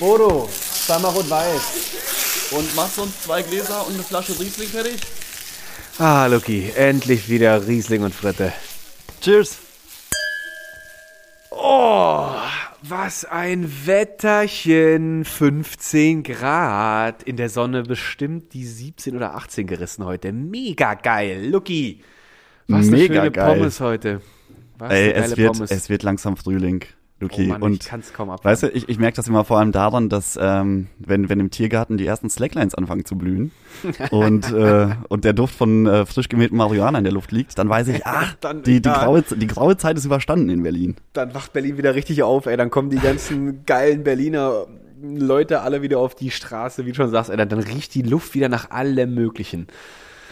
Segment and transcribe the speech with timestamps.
[0.00, 0.48] Bodo,
[0.86, 2.50] zweimal rot-weiß.
[2.52, 4.96] Und machst du uns zwei Gläser und eine Flasche Riesling fertig?
[5.98, 8.52] Ah, Lucky, endlich wieder Riesling und Fritte.
[9.20, 9.58] Cheers.
[11.50, 12.30] Oh,
[12.82, 15.24] was ein Wetterchen.
[15.26, 17.22] 15 Grad.
[17.24, 20.32] In der Sonne bestimmt die 17 oder 18 gerissen heute.
[20.32, 21.46] Mega geil.
[21.50, 22.02] Lucky.
[22.68, 23.54] Was Mega eine schöne geil.
[23.54, 24.22] Pommes heute.
[24.78, 25.70] Was Ey, eine geile es wird, Pommes.
[25.70, 26.84] es wird langsam Frühling,
[27.20, 27.44] Luki.
[27.46, 28.44] oh Mann, und ich kann's kaum ab.
[28.44, 31.50] weißt du, ich, ich merke das immer vor allem daran, dass ähm, wenn, wenn im
[31.50, 33.52] Tiergarten die ersten Slacklines anfangen zu blühen
[34.10, 37.68] und, äh, und der Duft von äh, frisch gemähtem Marihuana in der Luft liegt, dann
[37.68, 39.04] weiß ich, ach, Dann- die, die, ja.
[39.04, 40.96] graue, die graue Zeit ist überstanden in Berlin.
[41.12, 42.56] Dann wacht Berlin wieder richtig auf, ey.
[42.56, 44.66] Dann kommen die ganzen geilen Berliner
[45.02, 47.36] Leute alle wieder auf die Straße, wie du schon sagst, ey.
[47.36, 49.66] Dann, dann riecht die Luft wieder nach allem Möglichen.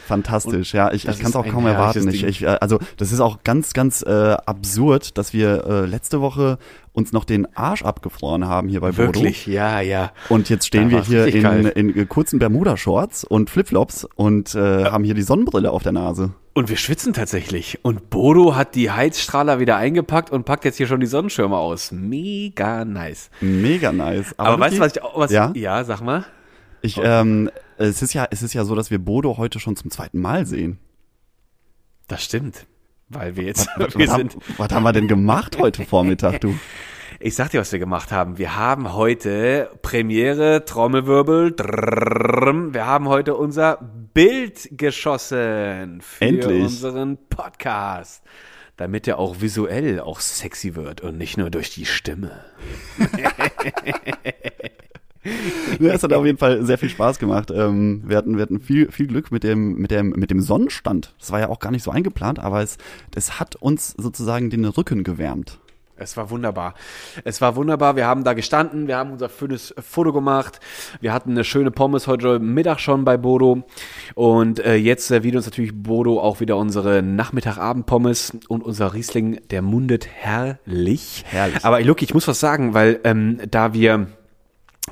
[0.08, 0.90] Fantastisch, ja.
[0.92, 2.08] Ich, ich kann es auch kaum erwarten.
[2.08, 6.22] Ich, ich, äh, also das ist auch ganz, ganz äh, absurd, dass wir äh, letzte
[6.22, 6.58] Woche
[6.92, 9.20] uns noch den Arsch abgefroren haben hier bei Bodo.
[9.20, 10.12] Wirklich, ja, ja.
[10.30, 11.76] Und jetzt stehen Da wir hier in, kalt.
[11.76, 16.32] in kurzen Bermuda-Shorts und Flipflops und äh, haben hier die Sonnenbrille auf der Nase.
[16.54, 17.78] Und wir schwitzen tatsächlich.
[17.82, 21.92] Und Bodo hat die Heizstrahler wieder eingepackt und packt jetzt hier schon die Sonnenschirme aus.
[21.92, 23.30] Mega nice.
[23.40, 24.34] Mega nice.
[24.38, 25.52] Aber, weißt du, was ich auch, was, Ja?
[25.54, 26.24] ja, sag mal.
[26.80, 29.90] Ich, ähm, es ist ja, es ist ja so, dass wir Bodo heute schon zum
[29.90, 30.78] zweiten Mal sehen.
[32.08, 32.66] Das stimmt.
[33.08, 36.40] Weil wir jetzt, Was, wir was, sind, haben, was haben wir denn gemacht heute Vormittag,
[36.40, 36.58] du?
[37.20, 38.38] ich sag dir, was wir gemacht haben.
[38.38, 43.78] Wir haben heute Premiere, Trommelwirbel, drrrrm, wir haben heute unser
[44.14, 46.62] Bild geschossen für Endlich.
[46.62, 48.22] unseren Podcast.
[48.76, 52.44] Damit er auch visuell auch sexy wird und nicht nur durch die Stimme.
[55.80, 57.50] Es hat auf jeden Fall sehr viel Spaß gemacht.
[57.50, 61.14] Ähm, wir hatten, wir hatten viel, viel Glück mit dem, mit dem, mit dem Sonnenstand.
[61.18, 62.78] Das war ja auch gar nicht so eingeplant, aber es,
[63.14, 65.58] es hat uns sozusagen den Rücken gewärmt.
[66.00, 66.74] Es war wunderbar.
[67.24, 67.96] Es war wunderbar.
[67.96, 70.60] Wir haben da gestanden, wir haben unser schönes Foto gemacht.
[71.00, 73.64] Wir hatten eine schöne Pommes heute Mittag schon bei Bodo.
[74.14, 79.62] Und äh, jetzt serviert uns natürlich Bodo auch wieder unsere Nachmittag-Abend-Pommes und unser Riesling, der
[79.62, 81.24] mundet herrlich.
[81.26, 81.64] Herrlich.
[81.64, 84.06] Aber Luke, ich muss was sagen, weil ähm, da wir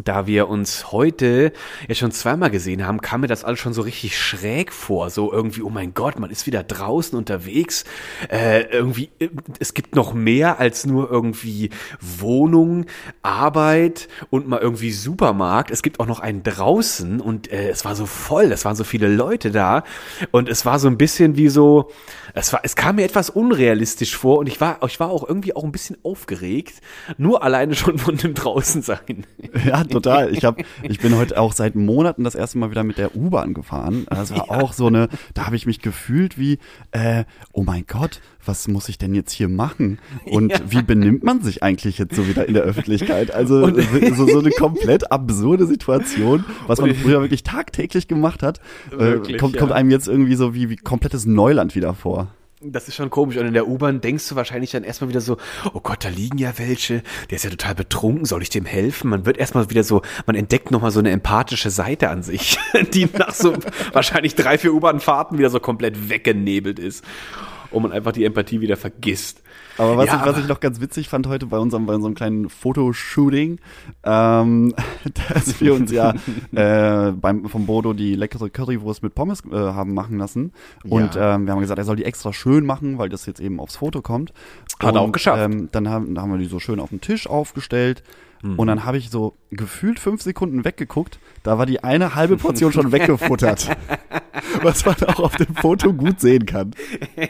[0.04, 1.52] da wir uns heute
[1.88, 5.10] jetzt schon zweimal gesehen haben, kam mir das alles schon so richtig schräg vor.
[5.10, 7.84] So irgendwie, oh mein Gott, man ist wieder draußen unterwegs.
[8.28, 11.70] Äh, irgendwie, äh, es gibt noch mehr als nur irgendwie
[12.00, 12.86] Wohnung,
[13.22, 15.70] Arbeit und mal irgendwie Supermarkt.
[15.70, 18.84] Es gibt auch noch einen draußen und äh, es war so voll, es waren so
[18.84, 19.84] viele Leute da
[20.30, 21.90] und es war so ein bisschen wie so,
[22.34, 25.54] es war, es kam mir etwas unrealistisch vor und ich war, ich war auch irgendwie
[25.54, 26.74] auch ein bisschen aufgeregt,
[27.18, 29.26] nur alleine schon von dem draußen sein.
[29.64, 30.32] Ja, total.
[30.32, 33.54] Ich hab, ich bin heute auch seit Monaten das erste Mal wieder mit der U-Bahn
[33.54, 34.06] gefahren.
[34.10, 36.58] Das war auch so eine, da habe ich mich gefühlt wie,
[36.92, 39.98] äh, oh mein Gott, was muss ich denn jetzt hier machen?
[40.24, 40.58] Und Ja.
[40.68, 43.30] wie benimmt man sich eigentlich jetzt so wieder in der Öffentlichkeit?
[43.32, 43.66] Also
[44.14, 48.60] so, so eine komplett absurde Situation, was man früher wirklich tagtäglich gemacht hat,
[48.92, 49.60] äh, Wirklich, kommt, ja.
[49.60, 52.28] kommt einem jetzt irgendwie so wie, wie komplettes Neuland wieder vor.
[52.72, 53.36] Das ist schon komisch.
[53.36, 55.36] Und in der U-Bahn denkst du wahrscheinlich dann erstmal wieder so,
[55.72, 59.10] oh Gott, da liegen ja welche, der ist ja total betrunken, soll ich dem helfen?
[59.10, 62.58] Man wird erstmal wieder so, man entdeckt nochmal so eine empathische Seite an sich,
[62.94, 63.54] die nach so
[63.92, 67.04] wahrscheinlich drei, vier U-Bahn-Fahrten wieder so komplett weggenebelt ist.
[67.70, 69.42] Und man einfach die Empathie wieder vergisst.
[69.78, 72.14] Aber was, Ja, ich, was ich noch ganz witzig fand heute bei unserem, bei unserem
[72.14, 73.58] kleinen Fotoshooting,
[74.04, 74.74] ähm,
[75.34, 76.14] dass wir uns ja
[76.52, 80.52] äh, beim, vom Bodo die leckere Currywurst mit Pommes äh, haben machen lassen.
[80.88, 81.34] Und Ja.
[81.34, 83.76] ähm, wir haben gesagt, er soll die extra schön machen, weil das jetzt eben aufs
[83.76, 84.32] Foto kommt.
[84.80, 85.42] Hat er Und, auch geschafft.
[85.42, 88.02] Ähm, dann, haben, dann haben wir die so schön auf den Tisch aufgestellt.
[88.42, 88.58] Mhm.
[88.58, 91.18] Und dann habe ich so gefühlt fünf Sekunden weggeguckt.
[91.42, 93.76] Da war die eine halbe Portion schon weggefuttert.
[94.62, 96.72] was man auch auf dem Foto gut sehen kann.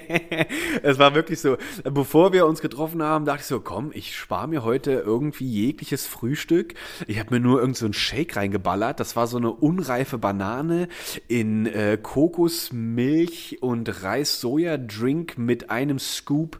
[0.82, 4.46] Es war wirklich so, bevor wir uns getroffen haben, dachte ich so, komm, ich spare
[4.46, 6.74] mir heute irgendwie jegliches Frühstück.
[7.06, 9.00] Ich habe mir nur irgend so einen Shake reingeballert.
[9.00, 10.88] Das war so eine unreife Banane
[11.28, 16.58] in äh, Kokosmilch und Reis-Soja-Drink mit einem Scoop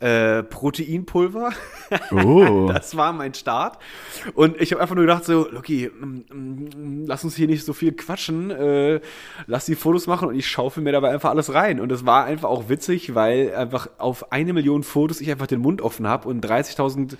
[0.00, 1.52] äh, Proteinpulver.
[2.12, 2.70] Oh.
[2.80, 3.78] Das war mein Start.
[4.34, 7.72] Und ich habe einfach nur gedacht so, Loki, mm, mm, lass uns hier nicht so
[7.72, 9.00] viel quatschen, äh,
[9.46, 11.80] lass die Fotos machen und ich schaufel mir dabei einfach alles rein.
[11.80, 15.60] Und es war einfach auch witzig, weil einfach auf eine Million Fotos ich einfach den
[15.60, 17.16] Mund offen habe und 30.000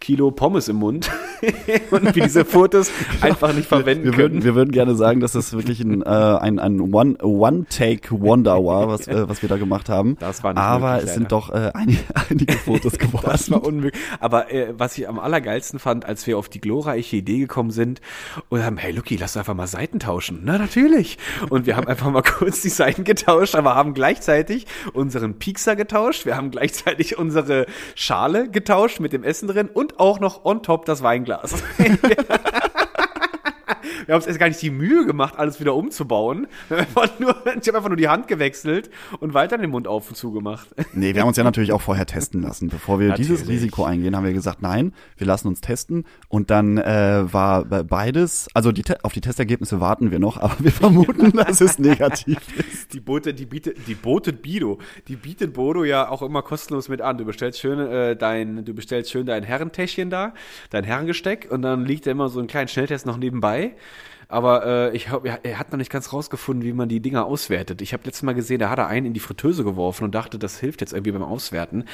[0.00, 1.10] Kilo Pommes im Mund
[1.90, 2.90] und wir diese Fotos
[3.20, 4.22] einfach nicht verwenden wir können.
[4.34, 8.88] würden, wir würden gerne sagen, dass das wirklich ein, äh, ein, ein One- One-Take-Wonder war,
[8.88, 10.16] was, äh, was wir da gemacht haben.
[10.20, 11.36] Das war nicht Aber möglich, es sind leider.
[11.36, 12.00] doch äh, einige,
[12.30, 13.26] einige Fotos geworden.
[13.30, 14.00] Das war unmöglich.
[14.20, 18.00] Aber äh, was ich am allergeilsten fand, Als wir auf die glorreiche Idee gekommen sind
[18.48, 20.42] und haben, hey Lucky, lass einfach mal Seiten tauschen.
[20.44, 21.18] Na, natürlich.
[21.50, 26.26] Und wir haben einfach mal kurz die Seiten getauscht, aber haben gleichzeitig unseren Piekser getauscht.
[26.26, 30.84] Wir haben gleichzeitig unsere Schale getauscht mit dem Essen drin und auch noch on top
[30.84, 31.62] das Weinglas.
[34.06, 36.46] Wir haben uns erst gar nicht die Mühe gemacht, alles wieder umzubauen.
[37.18, 40.32] Nur, ich habe einfach nur die Hand gewechselt und weiter den Mund auf und zu
[40.32, 40.68] gemacht.
[40.92, 42.68] Nee, wir haben uns ja natürlich auch vorher testen lassen.
[42.68, 43.62] Bevor wir dieses Natürlich.
[43.62, 46.04] Risiko eingehen, haben wir gesagt, nein, wir lassen uns testen.
[46.28, 50.54] Und dann äh, war be- beides, also die, auf die Testergebnisse warten wir noch, aber
[50.58, 52.38] wir vermuten, dass es negativ
[52.72, 52.92] ist.
[52.92, 54.78] Die Boote, die bietet, die bootet Bido.
[55.08, 57.18] Die bietet Bodo ja auch immer kostenlos mit an.
[57.18, 60.34] Du bestellst schön äh, dein, du bestellst schön dein Herrentäschchen da,
[60.70, 63.74] dein Herrengesteck und dann liegt da immer so ein kleiner Schnelltest noch nebenbei.
[64.26, 67.82] Aber äh, ich hab, er hat noch nicht ganz rausgefunden, wie man die Dinger auswertet.
[67.82, 70.38] Ich habe letztes Mal gesehen, da hat er einen in die Fritteuse geworfen und dachte,
[70.38, 71.84] das hilft jetzt irgendwie beim Auswerten.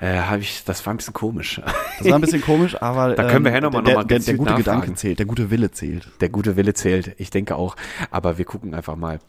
[0.00, 1.60] Äh, hab ich, das war ein bisschen komisch.
[1.98, 4.08] Das war ein bisschen komisch, aber Da können wir ja noch mal- der, noch der,
[4.08, 4.80] der gezielt gute nachfragen.
[4.80, 6.08] Gedanke zählt, der gute Wille zählt.
[6.20, 7.76] Der gute Wille zählt, ich denke auch.
[8.10, 9.20] Aber wir gucken einfach mal.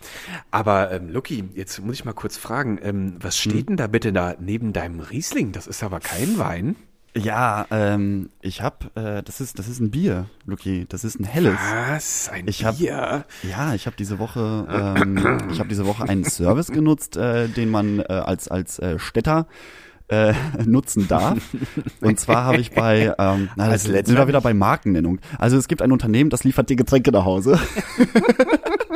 [0.49, 4.11] Aber ähm, Lucky, jetzt muss ich mal kurz fragen, ähm, was steht denn da bitte
[4.11, 5.51] da neben deinem Riesling?
[5.51, 6.75] Das ist aber kein Wein.
[7.17, 11.23] Ja, ähm, ich hab, äh, das ist, das ist ein Bier, Lucky, das ist ein
[11.23, 11.57] helles.
[11.89, 12.29] Was?
[12.29, 13.25] Ein Ich hab- Bier?
[13.43, 14.67] Ja, ich habe diese Woche,
[14.99, 15.17] ähm,
[15.51, 19.47] ich habe diese Woche einen Service genutzt, äh, den man äh, als als äh, Städter
[20.09, 20.33] äh,
[20.65, 21.39] nutzen darf.
[22.01, 25.19] Und zwar habe ich bei, ähm, na, Als das letzter sind wir wieder bei Markennennung.
[25.39, 27.59] Also es gibt ein Unternehmen, das liefert dir Getränke nach Hause.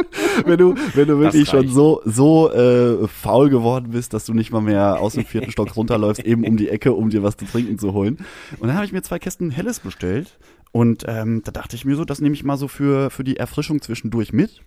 [0.46, 4.52] wenn du, wenn du wirklich schon so so äh, faul geworden bist, dass du nicht
[4.52, 7.46] mal mehr aus dem vierten Stock runterläufst, eben um die Ecke, um dir was zu
[7.46, 8.18] trinken zu holen.
[8.60, 10.38] Und dann habe ich mir zwei Kästen Helles bestellt.
[10.72, 13.38] Und ähm, da dachte ich mir so, das nehme ich mal so für, für die
[13.38, 14.62] Erfrischung zwischendurch mit.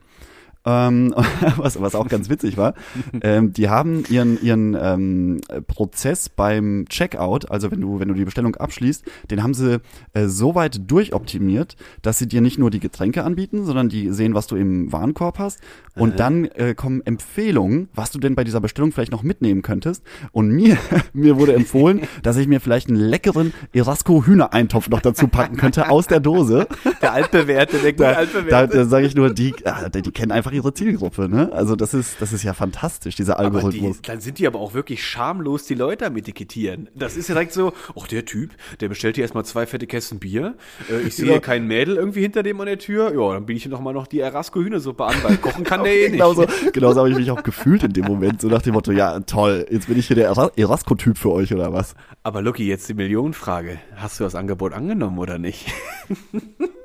[0.67, 1.15] Ähm,
[1.57, 2.75] was, was auch ganz witzig war,
[3.21, 8.25] ähm, die haben ihren, ihren ähm, Prozess beim Checkout, also wenn du, wenn du die
[8.25, 9.81] Bestellung abschließt, den haben sie
[10.15, 14.35] äh, so weit durchoptimiert, dass sie dir nicht nur die Getränke anbieten, sondern die sehen,
[14.35, 15.61] was du im Warenkorb hast.
[15.97, 20.03] Und dann äh, kommen Empfehlungen, was du denn bei dieser Bestellung vielleicht noch mitnehmen könntest.
[20.33, 20.77] Und mir,
[21.13, 26.07] mir wurde empfohlen, dass ich mir vielleicht einen leckeren Erasco-Hühnereintopf noch dazu packen könnte aus
[26.07, 26.67] der Dose.
[27.01, 28.77] Der altbewährte, der gut Da, da, altbewährte.
[28.77, 31.51] da sage ich nur, ah, die, die kennen einfach ihre Zielgruppe, ne?
[31.53, 34.03] Also das ist, das ist ja fantastisch, dieser aber die, Algorithmus.
[34.03, 36.89] dann sind die aber auch wirklich schamlos die Leute am Etikettieren.
[36.95, 40.19] Das ist ja direkt so, ach der Typ, der bestellt hier erstmal zwei fette Kästen
[40.19, 40.55] Bier.
[40.91, 41.41] Äh, ich sehe Genau.
[41.41, 43.13] kein Mädel irgendwie hinter dem an der Tür.
[43.15, 45.83] Ja, dann biete ich ihm noch mal noch die Erasco Hühnersuppe an, weil kochen kann
[45.85, 46.13] der eh nicht.
[46.13, 49.19] Genauso, genauso habe ich mich auch gefühlt in dem Moment, so nach dem Motto, ja
[49.21, 51.95] toll, jetzt bin ich hier der Era- Erasco-Typ für euch oder was?
[52.23, 53.79] Aber Lucky, jetzt die Millionenfrage.
[53.97, 55.67] Hast du das Angebot angenommen oder nicht?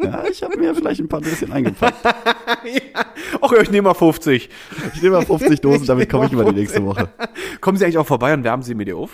[0.01, 2.03] Ja, ich habe mir vielleicht ein paar Döschen eingepackt.
[2.05, 3.05] ja.
[3.41, 4.49] Ach ja, ich nehme mal 50.
[4.95, 7.09] Ich nehme mal 50 Dosen, damit komme ich über die nächste Woche.
[7.61, 9.09] Kommen Sie eigentlich auch vorbei und wärmen Sie mir die auf?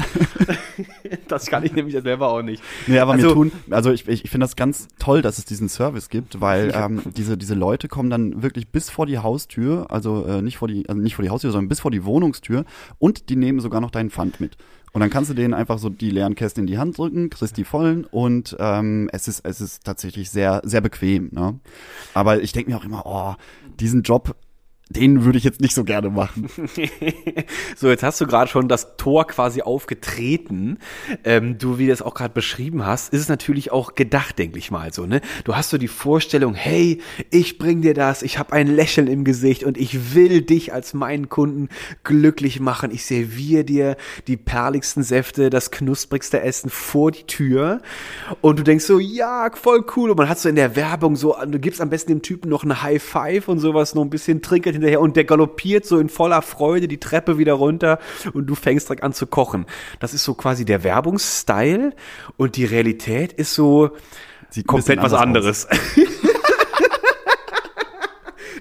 [1.27, 2.63] das kann ich nämlich selber auch nicht.
[2.87, 5.45] Nee, aber Also- mir tun, also ich, ich, ich finde das ganz toll, dass es
[5.45, 9.87] diesen Service gibt, weil ähm, diese, diese Leute kommen dann wirklich bis vor die Haustür,
[9.89, 12.65] also äh, nicht vor die, also nicht vor die Haustür, sondern bis vor die Wohnungstür
[12.99, 14.57] und die nehmen sogar noch deinen Pfand mit.
[14.95, 17.57] Und dann kannst du denen einfach so die leeren Kästen in die Hand drücken, kriegst
[17.57, 21.27] die vollen und ähm, es ist es ist tatsächlich sehr sehr bequem.
[21.33, 21.59] Ne?
[22.13, 23.35] Aber ich denke mir auch immer, oh,
[23.81, 24.37] diesen Job,
[24.89, 26.47] den würde ich jetzt nicht so gerne machen.
[27.75, 30.77] So, jetzt hast du gerade schon das Tor quasi aufgetreten.
[31.23, 34.57] Ähm, du, wie du das auch gerade beschrieben hast, ist es natürlich auch gedacht, denke
[34.57, 35.05] ich mal so.
[35.05, 35.21] Ne?
[35.43, 37.01] Du hast so die Vorstellung, hey,
[37.31, 40.93] ich bring dir das, ich habe ein Lächeln im Gesicht und ich will dich als
[40.93, 41.69] meinen Kunden
[42.03, 42.91] glücklich machen.
[42.91, 43.97] Ich serviere dir
[44.27, 47.81] die perligsten Säfte, das knusprigste Essen vor die Tür
[48.41, 50.11] und du denkst so, ja, voll cool.
[50.11, 52.63] Und man hat so in der Werbung so, du gibst am besten dem Typen noch
[52.63, 56.09] eine High Five und sowas, noch ein bisschen trinkelt hinterher und der galoppiert so in
[56.09, 57.99] voller Freude die Treppe wieder runter
[58.33, 59.65] und du fängst direkt an zu kochen.
[59.99, 61.93] Das ist so quasi der Werbungsstyle
[62.37, 63.91] und die Realität ist so
[64.49, 65.67] Sieht komplett was anderes.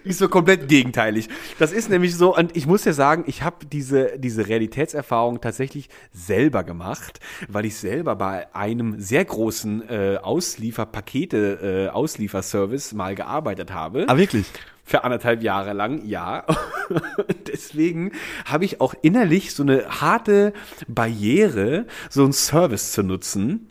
[0.04, 1.30] Ist so komplett gegenteilig.
[1.58, 5.88] Das ist nämlich so, und ich muss ja sagen, ich habe diese, diese Realitätserfahrung tatsächlich
[6.12, 13.72] selber gemacht, weil ich selber bei einem sehr großen äh, Auslieferpakete, äh, Auslieferservice mal gearbeitet
[13.72, 14.04] habe.
[14.06, 14.44] Ah, wirklich?
[14.84, 16.44] Für anderthalb Jahre lang, ja.
[17.46, 18.12] Deswegen
[18.44, 20.52] habe ich auch innerlich so eine harte
[20.88, 23.70] Barriere, so einen Service zu nutzen.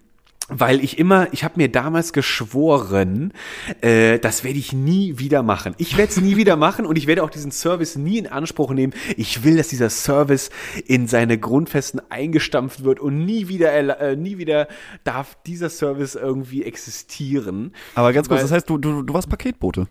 [0.49, 3.31] Weil ich immer, ich habe mir damals geschworen,
[3.79, 5.73] äh, das werde ich nie wieder machen.
[5.77, 8.71] Ich werde es nie wieder machen und ich werde auch diesen Service nie in Anspruch
[8.73, 8.93] nehmen.
[9.15, 10.49] Ich will, dass dieser Service
[10.85, 14.67] in seine Grundfesten eingestampft wird und nie wieder, äh, nie wieder
[15.05, 17.71] darf dieser Service irgendwie existieren.
[17.95, 19.87] Aber ganz kurz, Weil- das heißt, du, du, du warst Paketbote.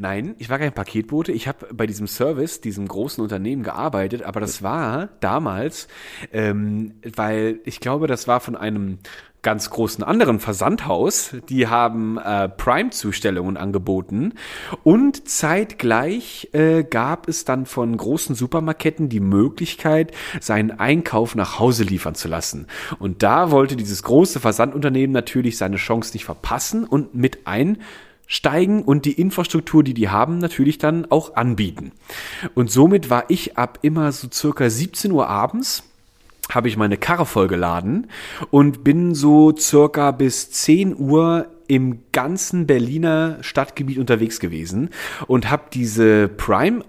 [0.00, 1.32] Nein, ich war kein Paketbote.
[1.32, 5.88] Ich habe bei diesem Service, diesem großen Unternehmen gearbeitet, aber das war damals,
[6.32, 9.00] ähm, weil ich glaube, das war von einem
[9.42, 11.34] ganz großen anderen Versandhaus.
[11.48, 14.34] Die haben äh, Prime-Zustellungen angeboten
[14.84, 21.82] und zeitgleich äh, gab es dann von großen Supermarketten die Möglichkeit, seinen Einkauf nach Hause
[21.82, 22.68] liefern zu lassen.
[23.00, 27.48] Und da wollte dieses große Versandunternehmen natürlich seine Chance nicht verpassen und mit
[28.28, 31.92] einsteigen und die Infrastruktur, die die haben, natürlich dann auch anbieten.
[32.54, 35.84] Und somit war ich ab immer so circa 17 Uhr abends
[36.50, 38.06] habe ich meine Karre vollgeladen
[38.50, 44.88] und bin so circa bis 10 Uhr im ganzen Berliner Stadtgebiet unterwegs gewesen
[45.26, 46.82] und habe diese Prime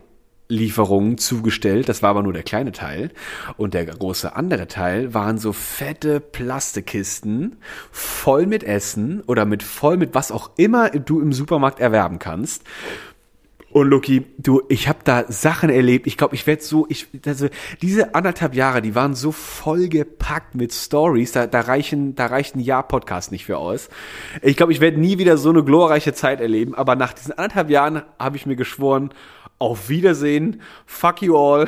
[0.49, 1.87] Lieferungen zugestellt.
[1.87, 3.11] Das war aber nur der kleine Teil.
[3.55, 7.57] Und der große andere Teil waren so fette Plastikkisten
[7.91, 12.63] voll mit Essen oder mit voll mit was auch immer du im Supermarkt erwerben kannst.
[13.71, 16.07] Und Luki, du, ich habe da Sachen erlebt.
[16.07, 17.49] Ich glaube, ich werde so, ich, also
[17.83, 21.33] diese anderthalb Jahre, die waren so vollgepackt mit Stories.
[21.33, 23.89] Da, da reichen, da reicht ein Jahr Podcast nicht für aus.
[24.41, 26.73] Ich glaube, ich werde nie wieder so eine glorreiche Zeit erleben.
[26.73, 29.11] Aber nach diesen anderthalb Jahren habe ich mir geschworen,
[29.59, 31.67] auf Wiedersehen, fuck you all.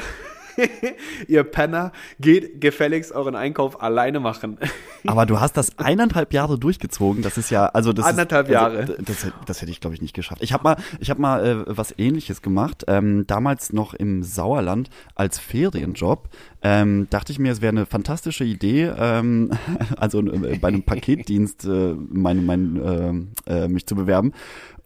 [1.28, 4.58] Ihr Penner, geht gefälligst euren Einkauf alleine machen.
[5.08, 7.24] Aber du hast das eineinhalb Jahre durchgezogen.
[7.24, 8.78] Das ist ja, also das Anderthalb ist, Jahre.
[8.80, 10.44] Also, das, das hätte ich, glaube ich, nicht geschafft.
[10.44, 12.86] Ich habe mal, ich habe mal äh, was Ähnliches gemacht.
[12.88, 16.30] Ähm, damals noch im Sauerland als Ferienjob.
[16.62, 19.52] Ähm, dachte ich mir, es wäre eine fantastische Idee, ähm,
[19.98, 24.34] also äh, bei einem Paketdienst äh, mein, mein, äh, äh, mich zu bewerben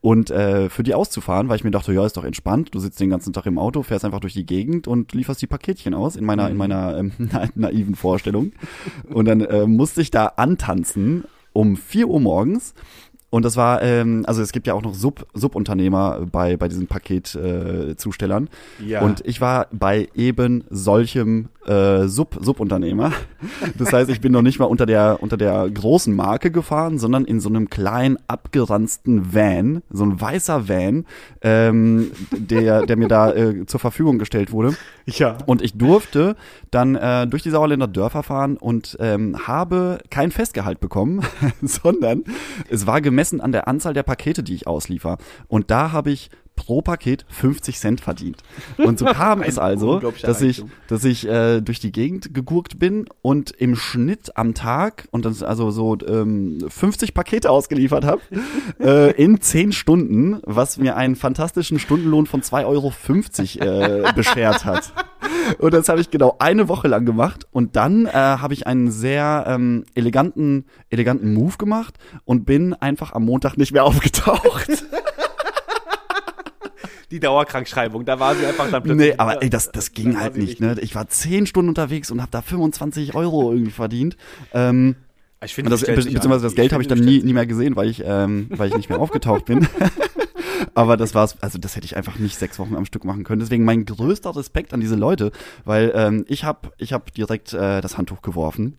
[0.05, 2.75] und äh, für die auszufahren, weil ich mir dachte, ja, ist doch entspannt.
[2.75, 5.47] Du sitzt den ganzen Tag im Auto, fährst einfach durch die Gegend und lieferst die
[5.47, 8.51] Paketchen aus in meiner in meiner ähm, na, naiven Vorstellung.
[9.11, 12.75] Und dann äh, musste ich da antanzen um 4 Uhr morgens.
[13.35, 16.87] Und das war, ähm, also es gibt ja auch noch Sub, Subunternehmer bei, bei diesen
[16.87, 18.47] Paketzustellern.
[18.79, 18.91] Äh.
[18.91, 19.01] Ja.
[19.01, 23.11] Und ich war bei eben solchem äh, Sub, Subunternehmer.
[23.77, 27.25] Das heißt, ich bin noch nicht mal unter der, unter der großen Marke gefahren, sondern
[27.25, 31.05] in so einem kleinen, abgeranzten Van, so ein weißer Van,
[31.41, 34.75] ähm, der, der mir da äh, zur Verfügung gestellt wurde.
[35.05, 35.37] Ja.
[35.45, 36.35] Und ich durfte
[36.71, 41.21] dann äh, durch die Sauerländer Dörfer fahren und ähm, habe kein Festgehalt bekommen,
[41.61, 42.23] sondern
[42.69, 45.17] es war gemessen an der Anzahl der Pakete, die ich ausliefer.
[45.47, 48.41] Und da habe ich pro Paket 50 Cent verdient.
[48.77, 53.05] Und so kam es also, dass ich, dass ich äh, durch die Gegend gegurkt bin
[53.21, 58.21] und im Schnitt am Tag und das also so ähm, 50 Pakete ausgeliefert habe
[58.79, 64.93] äh, in 10 Stunden, was mir einen fantastischen Stundenlohn von 2,50 Euro äh, beschert hat.
[65.59, 67.47] Und das habe ich genau eine Woche lang gemacht.
[67.51, 71.95] Und dann äh, habe ich einen sehr ähm, eleganten, eleganten Move gemacht
[72.25, 74.69] und bin einfach am Montag nicht mehr aufgetaucht.
[77.15, 79.11] Die Dauerkrankschreibung, da war sie einfach dann plötzlich.
[79.11, 80.59] Nee, aber ey, das, das ging halt nicht.
[80.59, 80.75] Ne?
[80.81, 84.17] Ich war zehn Stunden unterwegs und habe da 25 Euro irgendwie verdient.
[84.53, 84.97] Ähm,
[85.41, 87.87] Ich finde, das, sich beziehungsweise das Geld habe ich dann nie, nie mehr gesehen, weil
[87.89, 89.65] ich, ähm, weil ich nicht mehr aufgetaucht bin.
[90.73, 93.39] Aber das war's, also das hätte ich einfach nicht sechs Wochen am Stück machen können.
[93.39, 95.31] Deswegen mein größter Respekt an diese Leute,
[95.63, 98.77] weil ähm, ich habe ich hab direkt äh, das Handtuch geworfen.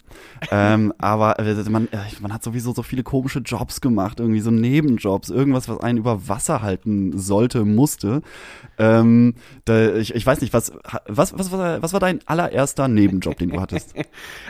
[0.50, 4.50] ähm, aber äh, man, äh, man hat sowieso so viele komische Jobs gemacht, irgendwie so
[4.50, 8.22] Nebenjobs, irgendwas, was einen über Wasser halten sollte, musste.
[8.78, 10.72] Ähm, da, ich, ich weiß nicht, was,
[11.06, 13.94] was, was, war, was war dein allererster Nebenjob, den du hattest?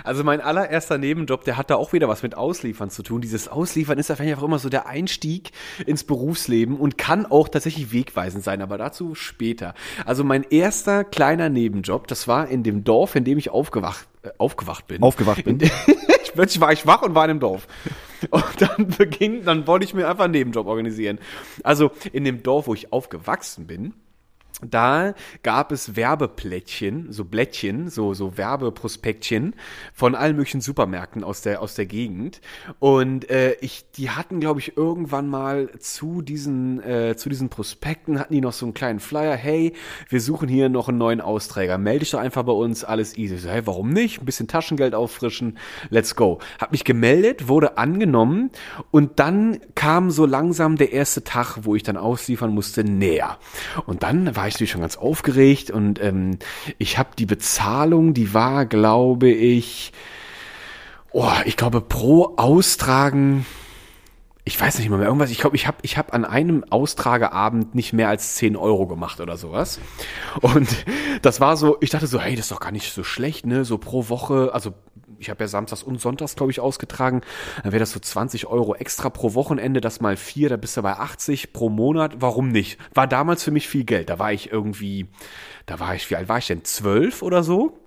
[0.05, 3.21] Also mein allererster Nebenjob, der hat da auch wieder was mit Ausliefern zu tun.
[3.21, 5.51] Dieses Ausliefern ist einfach immer so der Einstieg
[5.85, 9.75] ins Berufsleben und kann auch tatsächlich wegweisend sein, aber dazu später.
[10.05, 14.31] Also mein erster kleiner Nebenjob, das war in dem Dorf, in dem ich aufgewacht, äh,
[14.39, 15.03] aufgewacht bin.
[15.03, 15.61] Aufgewacht bin.
[15.61, 15.71] In,
[16.23, 17.67] ich, plötzlich war ich wach und war in dem Dorf.
[18.31, 21.19] Und dann beging, dann wollte ich mir einfach einen Nebenjob organisieren.
[21.63, 23.95] Also in dem Dorf, wo ich aufgewachsen bin,
[24.63, 29.55] da gab es Werbeplättchen, so Blättchen, so, so Werbeprospektchen
[29.93, 32.41] von allen möglichen Supermärkten aus der, aus der Gegend.
[32.79, 38.19] Und äh, ich, die hatten, glaube ich, irgendwann mal zu diesen, äh, zu diesen Prospekten
[38.19, 39.75] hatten die noch so einen kleinen Flyer, hey,
[40.09, 41.77] wir suchen hier noch einen neuen Austräger.
[41.77, 43.35] Melde dich doch einfach bei uns, alles easy.
[43.35, 44.23] Ich So, hey, warum nicht?
[44.23, 45.59] Ein bisschen Taschengeld auffrischen,
[45.91, 46.39] let's go.
[46.59, 48.51] Hab mich gemeldet, wurde angenommen
[48.91, 53.39] und dann kam so langsam der erste Tag, wo ich dann ausliefern musste, näher.
[53.85, 56.39] Und dann war ich natürlich schon ganz aufgeregt und ähm,
[56.79, 59.93] ich habe die Bezahlung, die war, glaube ich,
[61.13, 63.47] oh, ich glaube pro Austragen
[64.49, 65.33] ich weiß nicht mehr, mehr irgendwas.
[65.33, 69.19] Ich glaube, ich habe ich hab an einem Austrageabend nicht mehr als 10 Euro gemacht
[69.19, 69.81] oder sowas.
[70.41, 70.69] Und
[71.23, 73.65] das war so, ich dachte so, hey, das ist doch gar nicht so schlecht, ne?
[73.65, 74.73] So pro Woche, also
[75.19, 77.23] ich habe ja samstags und sonntags, glaube ich, ausgetragen.
[77.63, 80.83] Dann wäre das so 20 Euro extra pro Wochenende, das mal vier, da bist du
[80.83, 82.17] bei 80 pro Monat.
[82.21, 82.79] Warum nicht?
[82.95, 84.11] War damals für mich viel Geld.
[84.11, 85.07] Da war ich irgendwie,
[85.67, 86.65] da war ich, wie alt war ich denn?
[86.65, 87.79] Zwölf oder so?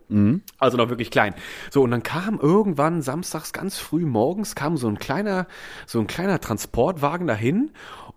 [0.58, 1.36] Also noch wirklich klein.
[1.70, 5.48] So, und dann kam irgendwann samstags ganz früh morgens kam so ein kleiner,
[5.86, 7.72] so ein kleiner Transportwagen dahin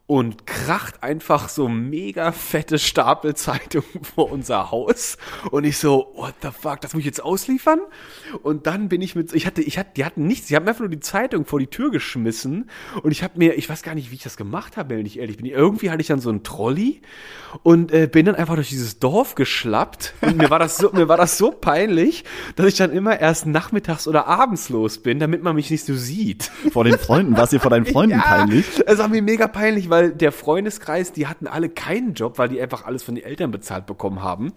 [0.06, 5.16] und kracht einfach so mega fette Stapelzeitung vor unser Haus.
[5.50, 7.80] Und ich so, what the fuck, das muss ich jetzt ausliefern?
[8.42, 10.80] Und dann bin ich mit, ich hatte, ich hatte, die hatten nichts, sie haben einfach
[10.80, 12.68] nur die Zeitung vor die Tür geschmissen.
[13.02, 15.18] Und ich habe mir, ich weiß gar nicht, wie ich das gemacht habe, wenn ich
[15.18, 15.46] ehrlich bin.
[15.46, 17.00] Irgendwie hatte ich dann so einen Trolley
[17.62, 20.14] und äh, bin dann einfach durch dieses Dorf geschlappt.
[20.20, 22.24] Und mir war das so, mir war das so peinlich,
[22.56, 25.94] dass ich dann immer erst nachmittags oder abends los bin, damit man mich nicht so
[25.94, 26.50] sieht.
[26.72, 28.66] Vor den Freunden, war es dir vor deinen Freunden peinlich?
[28.84, 32.58] Es war mir mega peinlich, weil der Freundeskreis, die hatten alle keinen Job, weil die
[32.62, 34.54] einfach alles von den Eltern bezahlt bekommen haben.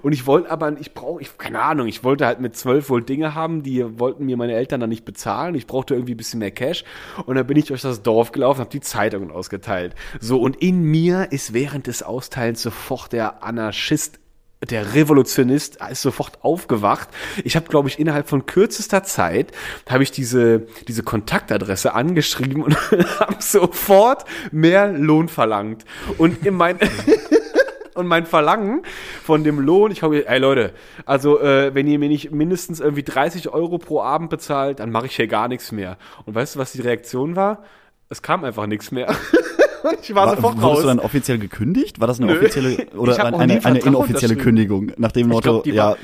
[0.00, 3.02] Und ich wollte aber, ich brauche, ich, keine Ahnung, ich wollte halt mit zwölf wohl
[3.02, 5.54] Dinge haben, die wollten mir meine Eltern dann nicht bezahlen.
[5.56, 6.84] Ich brauchte irgendwie ein bisschen mehr Cash.
[7.26, 9.94] Und dann bin ich durch das Dorf gelaufen, habe die Zeitungen ausgeteilt.
[10.20, 14.21] So, und in mir ist während des Austeilens sofort der Anarchist
[14.68, 17.08] der Revolutionist ist sofort aufgewacht.
[17.44, 19.52] Ich habe, glaube ich, innerhalb von kürzester Zeit
[19.88, 22.76] habe ich diese diese Kontaktadresse angeschrieben und
[23.20, 25.84] habe sofort mehr Lohn verlangt.
[26.18, 26.78] Und in mein
[27.94, 28.82] und mein Verlangen
[29.22, 30.72] von dem Lohn, ich habe, ey Leute,
[31.04, 35.06] also äh, wenn ihr mir nicht mindestens irgendwie 30 Euro pro Abend bezahlt, dann mache
[35.06, 35.98] ich hier gar nichts mehr.
[36.24, 37.64] Und weißt du, was die Reaktion war?
[38.08, 39.14] Es kam einfach nichts mehr.
[40.00, 40.80] ich war, War, sofort wurdest raus.
[40.82, 42.00] du dann offiziell gekündigt?
[42.00, 42.38] War das eine Nö.
[42.38, 44.36] offizielle oder eine, eine, eine inoffizielle.
[44.36, 44.92] Kündigung?
[44.96, 45.96] Nach dem Motto, ja,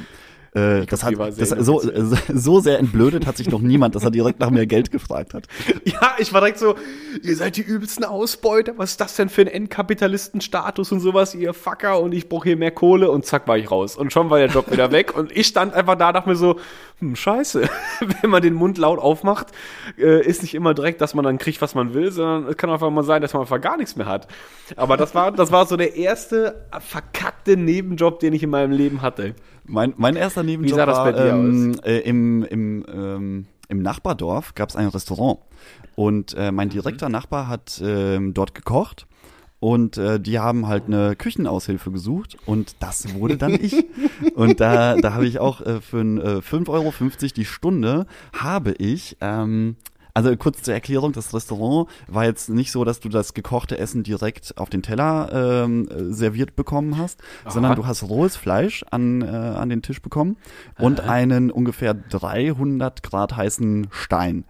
[0.55, 1.83] äh, das hat das, so,
[2.35, 5.47] so sehr entblödet hat sich noch niemand, dass er direkt nach mehr Geld gefragt hat.
[5.85, 6.75] Ja, ich war direkt so,
[7.23, 11.55] ihr seid die übelsten Ausbeuter, was ist das denn für ein Endkapitalistenstatus und sowas, ihr
[11.55, 13.97] Fucker, und ich brauche hier mehr Kohle und zack war ich raus.
[13.97, 16.59] Und schon war der Job wieder weg und ich stand einfach da, dachte mir so,
[17.01, 17.69] hm, scheiße,
[18.21, 19.49] wenn man den Mund laut aufmacht,
[19.99, 22.71] äh, ist nicht immer direkt, dass man dann kriegt, was man will, sondern es kann
[22.71, 24.29] einfach mal sein, dass man einfach gar nichts mehr hat.
[24.77, 29.03] Aber das war, das war so der erste verkackte Nebenjob, den ich in meinem Leben
[29.03, 29.35] hatte.
[29.65, 33.47] Mein, mein erster Nebenjob Wie sah das war bei dir ähm, äh, im, im, ähm,
[33.69, 35.41] im Nachbardorf gab es ein Restaurant
[35.95, 36.57] und äh, Mhm.
[36.57, 39.07] mein direkter Nachbar hat ähm, dort gekocht
[39.61, 43.85] und äh, die haben halt eine Küchenaushilfe gesucht und das wurde dann ich.
[44.35, 46.93] Und da, da habe ich auch äh, für ein, äh, 5,50 Euro
[47.37, 49.77] die Stunde habe ich ähm,
[50.19, 54.03] also kurz zur Erklärung, das Restaurant war jetzt nicht so, dass du das gekochte Essen
[54.03, 59.23] direkt auf den Teller ähm, äh, serviert bekommen hast, sondern du hast rohes Fleisch an,
[59.23, 60.37] äh, an den Tisch bekommen
[60.77, 64.45] und einen ungefähr 300 Grad heißen Stein.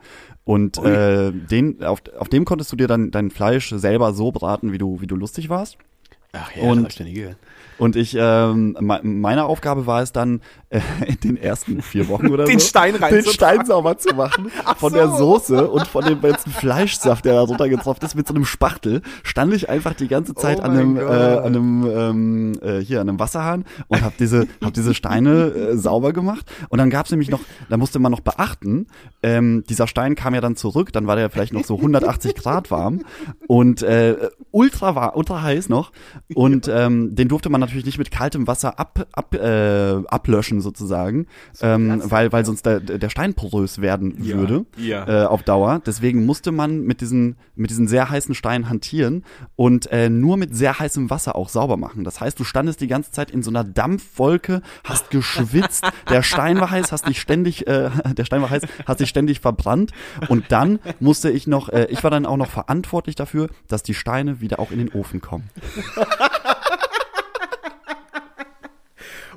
[0.49, 4.73] Und äh, den, auf, auf dem konntest du dir dann dein Fleisch selber so braten,
[4.73, 5.77] wie du, wie du lustig warst.
[6.33, 7.37] Ach ja, Und- hab ich nie gehört.
[7.79, 12.29] Und ich, ähm, me- meine Aufgabe war es dann, äh, in den ersten vier Wochen
[12.29, 13.33] oder Den so, Stein den reinzupacken.
[13.33, 14.51] Stein sauber zu machen.
[14.79, 18.45] Von der Soße und von dem ganzen Fleischsaft, der da runtergetropft ist, mit so einem
[18.45, 22.81] Spachtel, stand ich einfach die ganze Zeit Oh an einem, äh, an einem, ähm, äh,
[22.81, 26.45] hier, an einem Wasserhahn und habe diese, hab diese Steine äh, sauber gemacht.
[26.69, 28.87] Und dann gab's nämlich noch, da musste man noch beachten,
[29.23, 32.71] ähm, dieser Stein kam ja dann zurück, dann war der vielleicht noch so 180 Grad
[32.71, 33.03] warm
[33.47, 34.17] und äh,
[34.51, 35.93] ultra war, ultra heiß noch.
[36.35, 41.27] Und ähm, den durfte man natürlich nicht mit kaltem Wasser ab, ab, äh, ablöschen sozusagen,
[41.61, 45.25] ähm, weil, weil sonst der, der Stein porös werden Ja, würde ja.
[45.25, 45.83] Äh, auf Dauer.
[45.85, 49.25] Deswegen musste man mit diesen, mit diesen sehr heißen Steinen hantieren
[49.57, 52.05] und äh, nur mit sehr heißem Wasser auch sauber machen.
[52.05, 56.61] Das heißt, du standest die ganze Zeit in so einer Dampfwolke, hast geschwitzt, der Stein
[56.61, 59.93] war heiß, hast dich ständig, äh, der Stein war heiß, hast dich ständig verbrannt
[60.29, 63.95] und dann musste ich noch, äh, ich war dann auch noch verantwortlich dafür, dass die
[63.95, 65.51] Steine wieder auch in den Ofen kommen.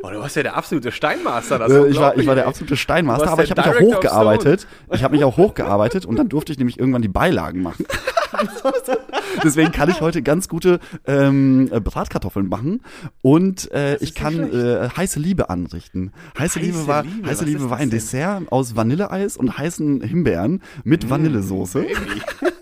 [0.03, 1.59] Oh, du warst ja der absolute Steinmaster.
[1.59, 4.67] Das Äh, ich, war, ich war der absolute Steinmaster, aber ich habe mich auch hochgearbeitet.
[4.91, 7.85] Ich habe mich auch hochgearbeitet und dann durfte ich nämlich irgendwann die Beilagen machen.
[9.43, 12.81] Deswegen kann ich heute ganz gute ähm, äh, Bratkartoffeln machen
[13.21, 16.11] und äh, ich kann äh, heiße Liebe anrichten.
[16.37, 17.89] Heiße, Heiße Liebe war Liebe, heiße Liebe war ein?
[17.89, 21.85] Dessert aus Vanilleeis und heißen Himbeeren mit Vanillesoße.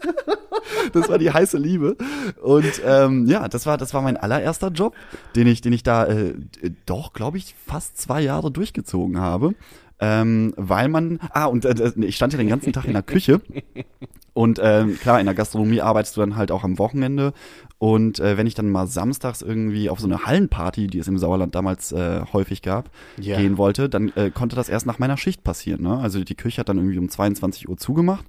[0.94, 1.96] Das war die heiße Liebe.
[2.42, 4.96] Und ähm, ja, das war, das war mein allererster Job,
[5.36, 6.34] den ich, den ich da äh,
[6.86, 9.54] doch, glaube ich, fast zwei Jahre durchgezogen habe.
[10.02, 13.42] Ähm, weil man, ah, und äh, ich stand ja den ganzen Tag in der Küche.
[14.34, 17.34] Und ähm, klar, in der Gastronomie arbeitest du dann halt auch am Wochenende.
[17.80, 21.18] Und äh, wenn ich dann mal samstags irgendwie auf so eine Hallenparty, die es im
[21.18, 23.38] Sauerland damals äh, häufig gab, Ja.
[23.38, 25.82] gehen wollte, dann äh, konnte das erst nach meiner Schicht passieren.
[25.82, 25.98] Ne?
[25.98, 28.26] Also die Küche hat dann irgendwie um 22 Uhr zugemacht.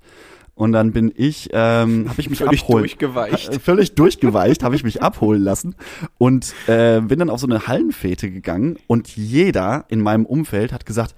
[0.60, 3.48] Und dann bin ich, ähm, habe ich mich Völlig abholen, durchgeweicht.
[3.48, 5.74] äh, völlig durchgeweicht, habe ich mich abholen lassen
[6.18, 10.84] und äh, bin dann auf so eine Hallenfete gegangen und jeder in meinem Umfeld hat
[10.84, 11.14] gesagt,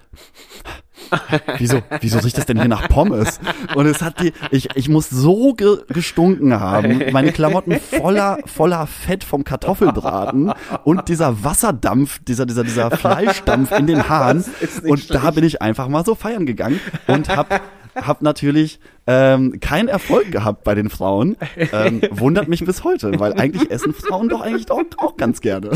[1.57, 3.39] Wieso, wieso riecht das denn hier nach Pommes?
[3.75, 7.01] Und es hat die, ich, ich muss so ge, gestunken haben.
[7.11, 10.53] Meine Klamotten voller, voller Fett vom Kartoffelbraten
[10.83, 14.45] und dieser Wasserdampf, dieser, dieser, dieser Fleischdampf in den Haaren.
[14.85, 17.61] Und da bin ich einfach mal so feiern gegangen und hab,
[17.95, 21.37] hab natürlich ähm, keinen Erfolg gehabt bei den Frauen.
[21.71, 25.71] Ähm, wundert mich bis heute, weil eigentlich essen Frauen doch eigentlich auch, auch ganz gerne.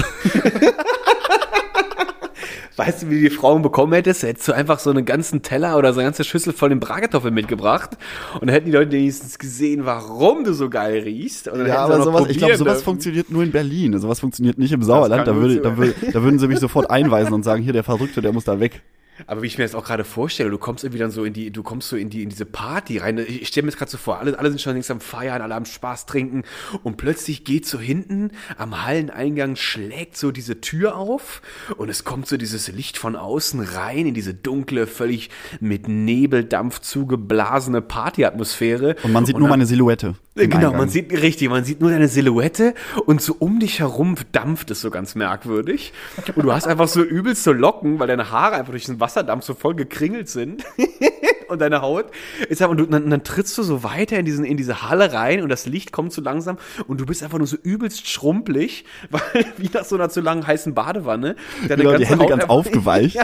[2.77, 4.21] Weißt du, wie die Frauen bekommen hättest?
[4.21, 7.33] Hättest du einfach so einen ganzen Teller oder so eine ganze Schüssel voll den Bratkartoffeln
[7.33, 7.97] mitgebracht
[8.35, 11.47] und dann hätten die Leute wenigstens gesehen, warum du so geil riechst.
[11.47, 12.85] Ja, aber sowas, ich glaube, sowas dürfen.
[12.85, 13.97] funktioniert nur in Berlin.
[13.99, 15.27] Sowas funktioniert nicht im Sauerland.
[15.27, 18.21] Da, würde, da, würde, da würden sie mich sofort einweisen und sagen, hier, der Verrückte,
[18.21, 18.83] der muss da weg.
[19.25, 21.51] Aber wie ich mir das auch gerade vorstelle, du kommst irgendwie dann so in die,
[21.51, 23.17] du kommst so in die, in diese Party rein.
[23.17, 25.55] Ich stelle mir das gerade so vor, alle, alle sind schon längst am Feiern, alle
[25.55, 26.43] am Spaß trinken
[26.83, 31.41] und plötzlich geht so hinten am Halleneingang schlägt so diese Tür auf
[31.77, 36.79] und es kommt so dieses Licht von außen rein in diese dunkle, völlig mit Nebeldampf
[36.81, 38.95] zugeblasene Partyatmosphäre.
[39.03, 40.15] Und man sieht nur dann- meine Silhouette.
[40.35, 40.77] im Genau, Eingang.
[40.77, 42.75] man sieht richtig, man sieht nur deine Silhouette
[43.07, 45.93] und so um dich herum dampft es so ganz merkwürdig.
[46.35, 49.45] Und du hast einfach so übelst so Locken, weil deine Haare einfach durch den Wasserdampf
[49.45, 50.65] so voll gekringelt sind.
[51.47, 52.07] und deine Haut
[52.49, 55.13] ist einfach, und du, dann, dann trittst du so weiter in, diesen, in diese Halle
[55.13, 58.83] rein und das Licht kommt so langsam und du bist einfach nur so übelst schrumpelig,
[59.09, 61.37] weil wie nach so einer zu langen heißen Badewanne.
[61.69, 63.17] Deine Genau, die Hände Haut ganz aufgeweicht.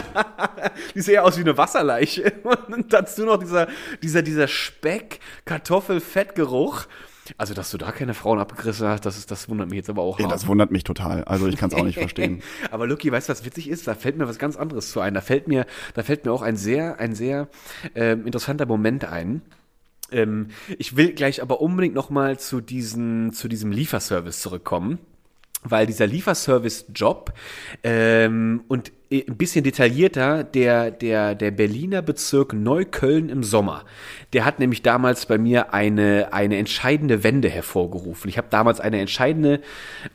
[0.94, 2.32] die sieht eher aus wie eine Wasserleiche.
[2.68, 3.68] Und dazu noch dieser,
[4.02, 6.86] dieser, dieser Speck, Kartoffel, Fettgeruch.
[7.38, 10.02] Also, dass du da keine Frauen abgerissen hast, das, ist, das wundert mich jetzt aber
[10.02, 10.20] auch.
[10.20, 11.24] Ja, das wundert mich total.
[11.24, 12.42] Also ich kann es auch nicht verstehen.
[12.70, 13.86] aber Lucky, weißt du, was witzig ist?
[13.86, 15.14] Da fällt mir was ganz anderes zu ein.
[15.14, 17.48] Da fällt mir, da fällt mir auch ein sehr, ein sehr
[17.94, 19.42] ähm, interessanter Moment ein.
[20.12, 24.98] Ähm, ich will gleich aber unbedingt noch mal zu diesen, zu diesem Lieferservice zurückkommen,
[25.62, 27.32] weil dieser Lieferservice-Job
[27.82, 33.84] ähm, und ein bisschen detaillierter der, der, der Berliner Bezirk Neukölln im Sommer.
[34.32, 38.28] Der hat nämlich damals bei mir eine, eine entscheidende Wende hervorgerufen.
[38.28, 39.60] Ich habe damals eine entscheidende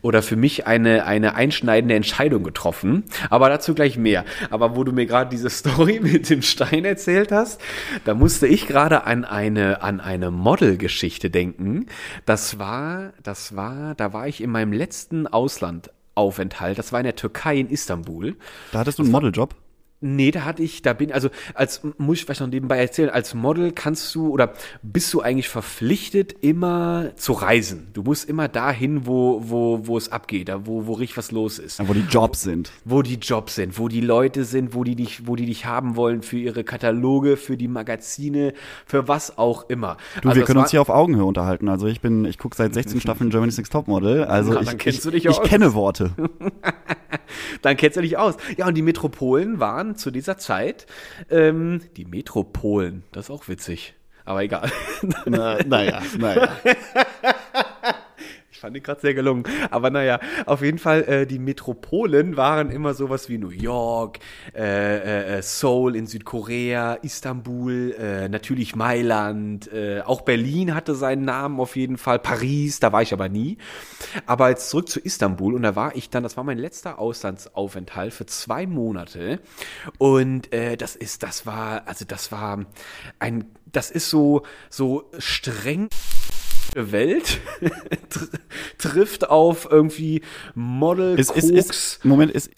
[0.02, 3.04] oder für mich eine, eine einschneidende Entscheidung getroffen.
[3.30, 4.25] Aber dazu gleich mehr.
[4.49, 7.62] Aber wo du mir gerade diese Story mit dem Stein erzählt hast,
[8.06, 11.86] da musste ich gerade an eine, an eine Modelgeschichte denken.
[12.25, 16.77] Das war, das war, da war ich in meinem letzten Ausland Aufenthalt.
[16.77, 18.36] Das war in der Türkei in Istanbul.
[18.71, 19.55] Da hattest du einen Modeljob?
[20.01, 23.33] Nee, da hatte ich, da bin, also als, muss ich vielleicht noch nebenbei erzählen, als
[23.33, 27.89] Model kannst du oder bist du eigentlich verpflichtet, immer zu reisen.
[27.91, 31.59] Du musst immer dahin, wo, wo, wo es abgeht, da wo, wo richtig was los
[31.59, 31.79] ist.
[31.79, 32.71] Ja, wo die Jobs sind.
[32.85, 35.97] Wo die Jobs sind, wo die Leute sind, wo die dich, wo die dich haben
[35.97, 38.53] wollen für ihre Kataloge, für die Magazine,
[38.85, 39.97] für was auch immer.
[40.21, 41.67] Du, Also wir können uns hier auf Augenhöhe unterhalten.
[41.67, 44.23] Also ich bin, ich gucke seit 16 Staffeln Germany's Next Topmodel.
[44.23, 46.12] Also Na, ich, dann kennst ich, du dich ich kenne Worte.
[47.61, 48.35] Dann kennst du dich aus.
[48.57, 50.85] Ja, und die Metropolen waren zu dieser Zeit,
[51.29, 53.95] ähm, die Metropolen, das ist auch witzig.
[54.25, 54.71] Aber egal.
[55.25, 56.55] Na, naja, naja.
[58.59, 59.45] Ich fand die gerade sehr gelungen.
[59.71, 64.19] Aber naja, auf jeden Fall, äh, die Metropolen waren immer sowas wie New York,
[64.53, 71.57] äh, äh, Seoul in Südkorea, Istanbul, äh, natürlich Mailand, äh, auch Berlin hatte seinen Namen
[71.61, 73.57] auf jeden Fall, Paris, da war ich aber nie.
[74.25, 78.13] Aber jetzt zurück zu Istanbul und da war ich dann, das war mein letzter Auslandsaufenthalt
[78.13, 79.39] für zwei Monate.
[79.99, 82.65] Und äh, das ist, das war, also das war
[83.19, 85.87] ein, das ist so, so streng
[86.75, 87.39] Welt
[88.10, 88.29] tr-
[88.77, 90.21] trifft auf irgendwie
[90.55, 92.49] Model, Ist, ist, ist, Moment, ist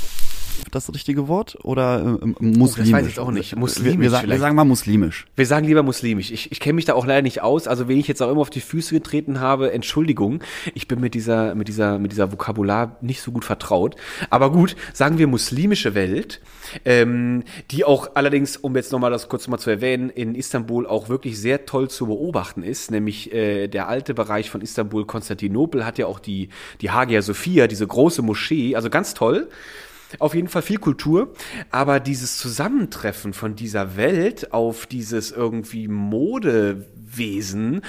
[0.71, 2.91] das richtige Wort oder äh, muslimisch?
[2.91, 3.53] weiß ich auch nicht.
[3.53, 5.25] Wir, Muslimisch wir, sagen, wir sagen mal muslimisch.
[5.35, 6.31] Wir sagen lieber muslimisch.
[6.31, 7.67] Ich, ich kenne mich da auch leider nicht aus.
[7.67, 10.41] Also wenn ich jetzt auch immer auf die Füße getreten habe, Entschuldigung.
[10.73, 13.95] Ich bin mit dieser, mit dieser, mit dieser Vokabular nicht so gut vertraut.
[14.29, 16.41] Aber gut, sagen wir muslimische Welt,
[16.85, 21.09] ähm, die auch allerdings, um jetzt nochmal das kurz mal zu erwähnen, in Istanbul auch
[21.09, 22.91] wirklich sehr toll zu beobachten ist.
[22.91, 26.49] Nämlich äh, der alte Bereich von Istanbul, Konstantinopel, hat ja auch die,
[26.81, 28.75] die Hagia Sophia, diese große Moschee.
[28.75, 29.49] Also ganz toll.
[30.19, 31.33] Auf jeden Fall viel Kultur,
[31.69, 37.81] aber dieses Zusammentreffen von dieser Welt auf dieses irgendwie Modewesen,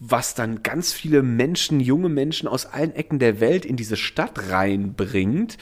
[0.00, 4.50] was dann ganz viele Menschen, junge Menschen aus allen Ecken der Welt in diese Stadt
[4.50, 5.58] reinbringt.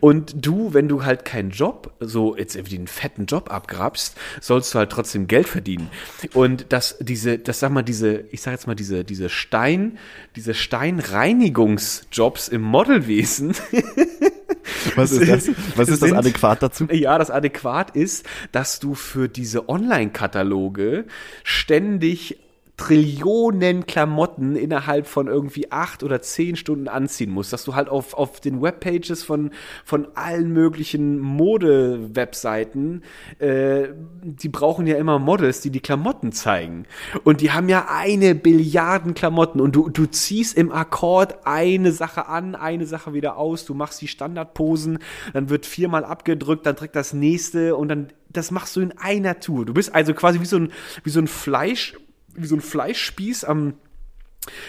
[0.00, 4.74] Und du, wenn du halt keinen Job, so jetzt irgendwie einen fetten Job abgrabst, sollst
[4.74, 5.88] du halt trotzdem Geld verdienen.
[6.32, 9.98] Und dass diese, das sag mal, diese, ich sag jetzt mal, diese, diese Stein,
[10.36, 13.54] diese Steinreinigungsjobs im Modelwesen,
[14.96, 15.50] Was ist das?
[15.76, 16.86] Was ist das adäquat dazu?
[16.90, 21.04] Ja, das adäquat ist, dass du für diese Online-Kataloge
[21.42, 22.38] ständig
[22.76, 28.14] Trillionen Klamotten innerhalb von irgendwie acht oder zehn Stunden anziehen musst, dass du halt auf,
[28.14, 29.52] auf den Webpages von,
[29.84, 33.02] von allen möglichen Mode-Webseiten,
[33.38, 33.88] äh,
[34.22, 36.86] die brauchen ja immer Models, die die Klamotten zeigen.
[37.22, 42.26] Und die haben ja eine Billiarden Klamotten und du, du ziehst im Akkord eine Sache
[42.26, 44.98] an, eine Sache wieder aus, du machst die Standardposen,
[45.32, 49.38] dann wird viermal abgedrückt, dann trägt das nächste und dann, das machst du in einer
[49.38, 49.64] Tour.
[49.64, 50.72] Du bist also quasi wie so ein,
[51.04, 51.94] wie so ein Fleisch,
[52.34, 53.74] wie so ein Fleischspieß am,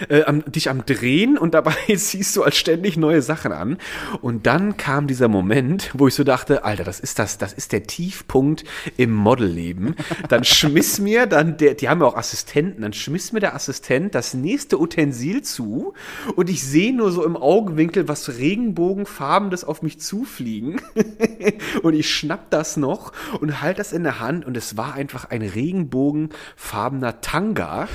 [0.09, 3.77] äh, am, dich am Drehen und dabei ziehst du als ständig neue Sachen an.
[4.21, 7.71] Und dann kam dieser Moment, wo ich so dachte, Alter, das ist das, das ist
[7.71, 8.63] der Tiefpunkt
[8.97, 9.95] im Modelleben.
[10.29, 14.15] Dann schmiss mir dann der, die haben ja auch Assistenten, dann schmiss mir der Assistent
[14.15, 15.93] das nächste Utensil zu
[16.35, 20.81] und ich sehe nur so im Augenwinkel was Regenbogenfarbenes auf mich zufliegen.
[21.83, 25.29] und ich schnapp das noch und halt das in der Hand und es war einfach
[25.29, 27.87] ein regenbogenfarbener Tanga.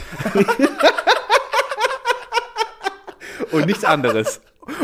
[3.53, 4.41] Und nichts anderes.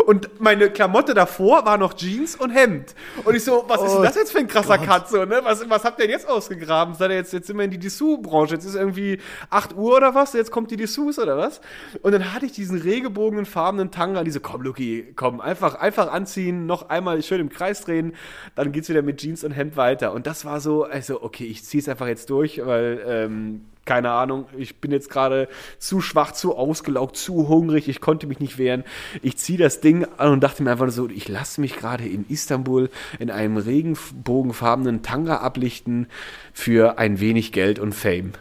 [0.07, 2.95] Und meine Klamotte davor war noch Jeans und Hemd.
[3.25, 5.41] Und ich so, was ist denn das jetzt für ein krasser Cut, so, ne?
[5.43, 6.95] Was, was habt ihr denn jetzt ausgegraben?
[6.95, 8.55] Seid ihr jetzt, jetzt sind wir in die Dessous-Branche.
[8.55, 9.19] Jetzt ist irgendwie
[9.51, 10.33] 8 Uhr oder was?
[10.33, 11.61] Jetzt kommt die Dessous oder was?
[12.03, 14.25] Und dann hatte ich diesen regenbogenen farbenen Tanga.
[14.25, 18.15] Die so, komm, Luki, komm, einfach, einfach anziehen, noch einmal schön im Kreis drehen.
[18.55, 20.13] Dann geht's wieder mit Jeans und Hemd weiter.
[20.13, 24.47] Und das war so, also, okay, ich zieh's einfach jetzt durch, weil, ähm, keine Ahnung,
[24.59, 28.85] ich bin jetzt gerade zu schwach, zu ausgelaugt, zu hungrig, ich konnte mich nicht wehren.
[29.23, 32.27] Ich ziehe das Ding an und dachte mir einfach so, ich lasse mich gerade in
[32.29, 36.09] Istanbul in einem regenbogenfarbenen Tanga ablichten
[36.59, 38.33] für ein wenig Geld und Fame.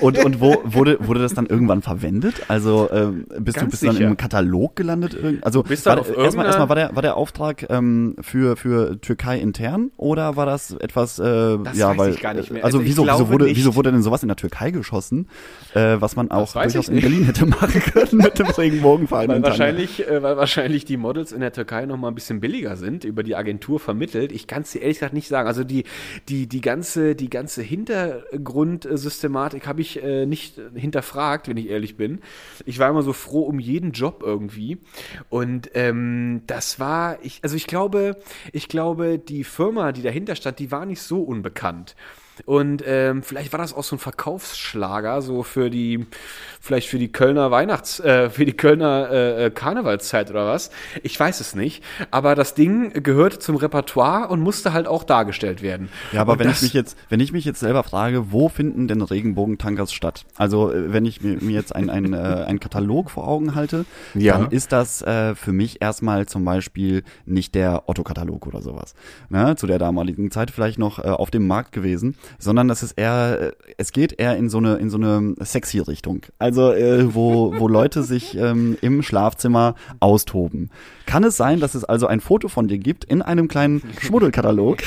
[0.00, 2.36] Und, und wo wurde, wurde das dann irgendwann verwendet?
[2.48, 4.08] Also ähm, bist Ganz du bist du dann sicher.
[4.08, 5.14] im Katalog gelandet?
[5.42, 9.90] Also Bist war, erstmal, erstmal war der war der Auftrag ähm, für für Türkei intern
[9.98, 11.18] oder war das etwas?
[11.18, 12.64] Äh, Das ja, weiß weil ich gar nicht mehr.
[12.64, 13.58] also, Also wieso wieso wurde nicht.
[13.58, 15.28] wieso wurde denn sowas in der Türkei geschossen,
[15.74, 17.00] äh, was man auch durchaus in.
[17.02, 19.28] Berlin hätte machen können mit dem Regenbogenverein?
[19.28, 22.76] Weil wahrscheinlich, äh, weil wahrscheinlich die Models in der Türkei noch mal ein bisschen billiger
[22.76, 24.32] sind, über die Agentur vermittelt.
[24.32, 25.46] Ich kann es dir ehrlich gesagt nicht sagen.
[25.46, 25.84] Also die,
[26.30, 32.20] die, die ganze, die ganze Hintergrundsystematik habe ich äh, nicht hinterfragt, wenn ich ehrlich bin.
[32.66, 34.78] Ich war immer so froh um jeden Job irgendwie.
[35.28, 38.18] Und ähm, das war, ich, also ich glaube,
[38.52, 41.96] ich glaube, die Firma, die dahinter stand, die war nicht so unbekannt.
[42.46, 46.06] Und ähm, vielleicht war das auch so ein Verkaufsschlager, so für die,
[46.60, 50.70] vielleicht für die Kölner Weihnachts-, äh, für die Kölner äh, äh, Karnevalszeit oder was.
[51.02, 51.82] Ich weiß es nicht.
[52.10, 55.88] Aber das Ding gehörte zum Repertoire und musste halt auch dargestellt werden.
[56.12, 58.88] Ja, aber und wenn ich mich jetzt, wenn ich mich jetzt selber frage, wo finden
[58.88, 60.24] denn Regenbogentankas statt?
[60.36, 63.84] Also äh, wenn ich mir, mir jetzt einen ein, äh, einen Katalog vor Augen halte,
[64.14, 64.38] Ja.
[64.38, 68.94] dann ist das äh, für mich erstmal zum Beispiel nicht der Otto-Katalog oder sowas.
[69.28, 69.54] Ne?
[69.56, 73.38] Zu der damaligen Zeit vielleicht noch äh, auf dem Markt gewesen, sondern das ist eher,
[73.40, 76.22] äh, es geht eher in so eine in so eine sexy Richtung.
[76.38, 80.70] Also äh, wo wo Leute sich ähm, im Schlafzimmer austoben.
[81.06, 84.78] Kann es sein, dass es also ein Foto von dir gibt in einem kleinen Schmuddelkatalog?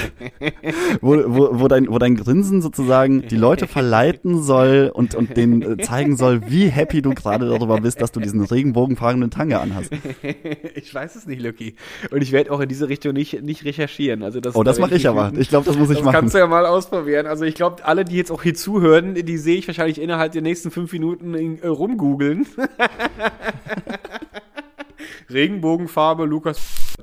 [1.02, 5.62] wo, wo, wo, dein, wo dein Grinsen sozusagen die Leute verleiten soll und, und denen
[5.62, 9.92] äh, zeigen soll, wie happy du gerade darüber bist, dass du diesen regenbogenfarbenen Tanga anhast.
[10.76, 11.76] ich weiß es nicht, Lucky.
[12.12, 14.24] Und ich werde auch in diese Richtung nicht, nicht recherchieren.
[14.24, 15.32] Also das, Oh, das da mache ich aber.
[15.38, 16.16] Ich glaube, das muss ich Das machen.
[16.16, 17.25] kannst du ja mal ausprobieren.
[17.26, 20.42] Also ich glaube, alle, die jetzt auch hier zuhören, die sehe ich wahrscheinlich innerhalb der
[20.42, 22.48] nächsten fünf Minuten in, äh, rumgoogeln.
[25.30, 26.95] Regenbogenfarbe, Lukas.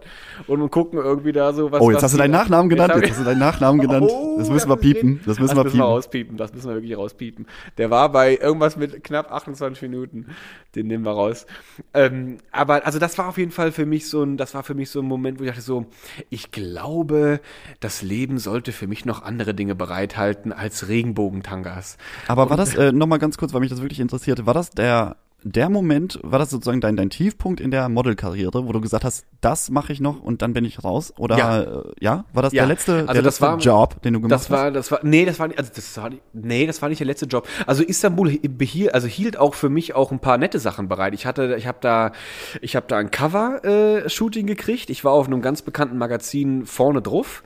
[0.47, 1.81] Und gucken irgendwie da so was.
[1.81, 2.95] Oh, jetzt was hast du deinen Nachnamen genannt.
[2.97, 4.09] Jetzt hast du deinen Nachnamen genannt.
[4.11, 5.21] Oh, Das müssen wir piepen.
[5.27, 5.81] Das müssen wir das müssen wir piepen.
[5.81, 6.37] rauspiepen.
[6.37, 7.47] Das müssen wir wirklich rauspiepen.
[7.79, 10.27] Der war bei irgendwas mit knapp 28 Minuten.
[10.75, 11.47] Den nehmen wir raus.
[11.95, 14.75] Ähm, aber also das war auf jeden Fall für mich so ein, das war für
[14.75, 15.87] mich so ein Moment, wo ich dachte so,
[16.31, 17.41] ich glaube,
[17.81, 21.99] das Leben sollte für mich noch andere Dinge bereithalten als Regenbogentangas.
[22.29, 25.17] Aber war das, äh, nochmal ganz kurz, weil mich das wirklich interessierte, war das der,
[25.45, 29.27] der Moment, war das sozusagen dein, dein Tiefpunkt in der Modelkarriere, wo du gesagt hast,
[29.41, 31.13] das mache ich noch und dann bin ich raus?
[31.19, 31.61] Oder Ja.
[31.63, 32.25] äh, ja?
[32.33, 32.63] War das Ja.
[32.63, 34.51] der letzte, Also der das letzte war- Job, den du gemacht Das hast?
[34.51, 36.99] war, das war, nee, das war nicht, also das war, nicht- nee, das war nicht
[37.01, 37.47] der letzte Job.
[37.67, 41.15] Also Istanbul hi- behielt, also hielt auch für mich auch ein paar nette Sachen bereit.
[41.15, 42.13] Ich hatte, ich habe da,
[42.61, 44.91] ich habe da ein Cover-Shooting gekriegt.
[44.91, 47.43] Ich war auf einem ganz bekannten Magazin vorne drauf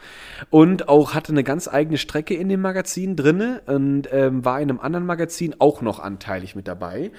[0.51, 4.69] und auch hatte eine ganz eigene Strecke in dem Magazin drinne und ähm, war in
[4.71, 7.11] einem anderen Magazin auch noch anteilig mit dabei.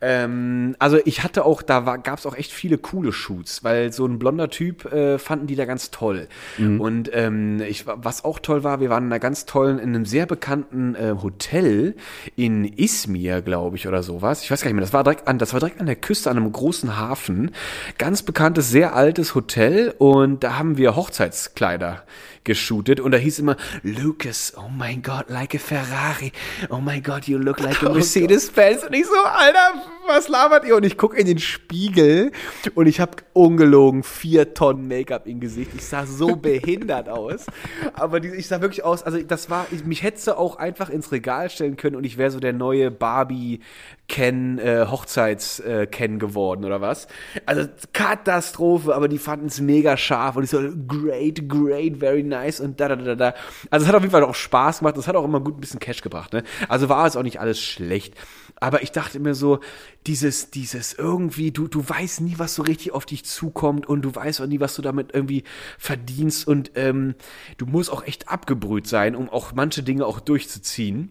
[0.00, 3.92] Ähm, Ähm, also ich hatte auch, da gab es auch echt viele coole Shoots, weil
[3.92, 6.28] so ein blonder Typ äh, fanden die da ganz toll.
[6.58, 6.80] Mhm.
[6.80, 10.06] Und ähm, ich, was auch toll war, wir waren in einer ganz tollen, in einem
[10.06, 11.94] sehr bekannten äh, Hotel
[12.34, 14.42] in Izmir, glaube ich, oder sowas.
[14.42, 14.84] Ich weiß gar nicht mehr.
[14.84, 17.52] Das war direkt an, das war direkt an der Küste, an einem großen Hafen.
[17.98, 22.04] Ganz bekanntes, sehr altes Hotel und da haben wir Hochzeitskleider
[22.46, 26.32] geshootet und da hieß immer Lucas, oh mein Gott, like a Ferrari.
[26.70, 28.84] Oh mein Gott, you look like a Mercedes-Benz.
[28.84, 29.74] und ich so, Alter,
[30.06, 30.76] was labert ihr?
[30.76, 32.32] Und ich gucke in den Spiegel
[32.74, 35.72] und ich habe ungelogen vier Tonnen Make-up im Gesicht.
[35.74, 37.46] Ich sah so behindert aus.
[37.94, 40.90] Aber die, ich sah wirklich aus, also das war, ich, mich hättest du auch einfach
[40.90, 43.60] ins Regal stellen können und ich wäre so der neue Barbie
[44.08, 47.08] Ken, äh, Hochzeits äh, Ken geworden oder was.
[47.44, 52.60] Also Katastrophe, aber die fanden es mega scharf und ich so, great, great, very nice
[52.60, 53.34] und da, da, da, da.
[53.70, 55.60] Also es hat auf jeden Fall auch Spaß gemacht, es hat auch immer gut ein
[55.60, 56.44] bisschen Cash gebracht, ne?
[56.68, 58.14] Also war es auch nicht alles schlecht.
[58.58, 59.60] Aber ich dachte mir so,
[60.06, 64.14] dieses, dieses irgendwie, du, du weißt nie, was so richtig auf dich zukommt und du
[64.14, 65.44] weißt auch nie, was du damit irgendwie
[65.78, 67.14] verdienst und ähm,
[67.58, 71.10] du musst auch echt abgebrüht sein, um auch manche Dinge auch durchzuziehen.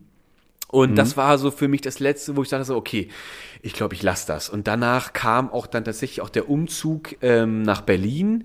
[0.68, 0.96] Und mhm.
[0.96, 3.10] das war so für mich das Letzte, wo ich dachte so, okay,
[3.66, 4.48] ich glaube, ich lasse das.
[4.48, 8.44] Und danach kam auch dann tatsächlich auch der Umzug ähm, nach Berlin.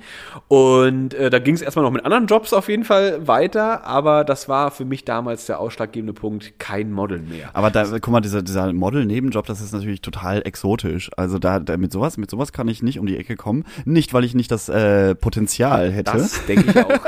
[0.48, 3.84] Und äh, da ging es erstmal noch mit anderen Jobs auf jeden Fall weiter.
[3.84, 7.50] Aber das war für mich damals der ausschlaggebende Punkt, kein Model mehr.
[7.52, 11.10] Aber da, guck mal, dieser, dieser Model-Nebenjob, das ist natürlich total exotisch.
[11.18, 13.66] Also da, da mit sowas, mit sowas kann ich nicht um die Ecke kommen.
[13.84, 16.12] Nicht, weil ich nicht das äh, Potenzial hätte.
[16.12, 16.98] Das denke ich auch.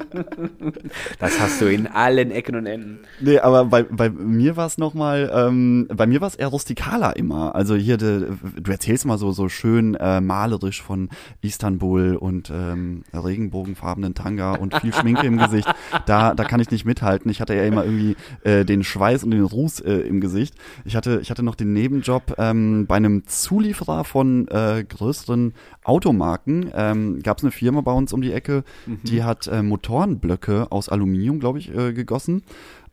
[1.20, 3.00] das hast du in allen Ecken und Enden.
[3.20, 7.14] Nee, aber bei, bei mir war es nochmal, ähm, bei mir war es eher rustikaler
[7.16, 7.51] immer.
[7.52, 8.28] Also hier, de,
[8.60, 11.08] du erzählst mal so, so schön äh, malerisch von
[11.40, 15.72] Istanbul und ähm, regenbogenfarbenen Tanga und viel Schminke im Gesicht.
[16.06, 17.30] Da, da kann ich nicht mithalten.
[17.30, 20.54] Ich hatte ja immer irgendwie äh, den Schweiß und den Ruß äh, im Gesicht.
[20.84, 26.70] Ich hatte, ich hatte noch den Nebenjob ähm, bei einem Zulieferer von äh, größeren Automarken.
[26.74, 29.00] Ähm, Gab es eine Firma bei uns um die Ecke, mhm.
[29.04, 32.42] die hat äh, Motorenblöcke aus Aluminium, glaube ich, äh, gegossen.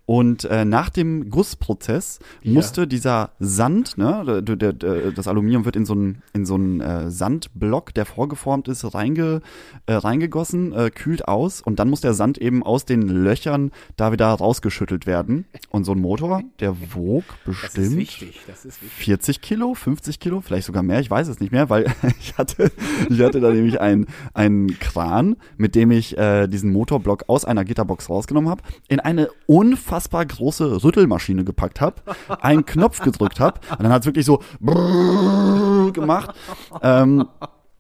[0.09, 2.51] Und äh, nach dem Gussprozess ja.
[2.51, 6.55] musste dieser Sand, ne, der, der, der, das Aluminium wird in so einen in so
[6.55, 9.41] einen äh, Sandblock, der vorgeformt ist, reinge,
[9.85, 14.11] äh, reingegossen, äh, kühlt aus und dann muss der Sand eben aus den Löchern da
[14.11, 15.45] wieder rausgeschüttelt werden.
[15.69, 19.05] Und so ein Motor, der wog bestimmt das ist wichtig, das ist wichtig.
[19.05, 21.85] 40 Kilo, 50 Kilo, vielleicht sogar mehr, ich weiß es nicht mehr, weil
[22.19, 22.71] ich hatte,
[23.11, 27.63] ich hatte da nämlich einen, einen Kran, mit dem ich äh, diesen Motorblock aus einer
[27.63, 32.01] Gitterbox rausgenommen habe, in eine unfassbar unfassbar große Rüttelmaschine gepackt habe,
[32.41, 34.41] einen Knopf gedrückt habe und dann hat es wirklich so
[35.91, 36.33] gemacht.
[36.81, 37.27] Ähm,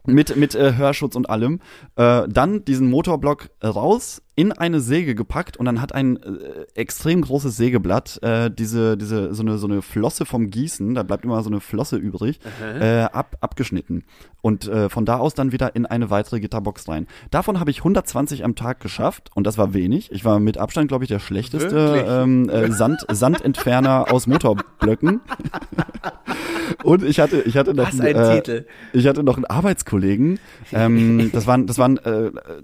[0.05, 1.59] mit, mit äh, Hörschutz und allem.
[1.95, 7.23] Äh, dann diesen Motorblock raus, in eine Säge gepackt und dann hat ein äh, extrem
[7.23, 11.43] großes Sägeblatt äh, diese, diese, so eine, so eine Flosse vom Gießen, da bleibt immer
[11.43, 12.39] so eine Flosse übrig,
[12.79, 14.05] äh, ab, abgeschnitten.
[14.41, 17.07] Und äh, von da aus dann wieder in eine weitere Gitterbox rein.
[17.29, 20.09] Davon habe ich 120 am Tag geschafft und das war wenig.
[20.13, 25.19] Ich war mit Abstand, glaube ich, der schlechteste ähm, äh, Sand, Sandentferner aus Motorblöcken.
[26.83, 30.39] und ich hatte, ich hatte noch, Was ein äh, ich hatte noch einen Arbeitskollegen.
[30.71, 31.99] Ähm, das waren, das waren,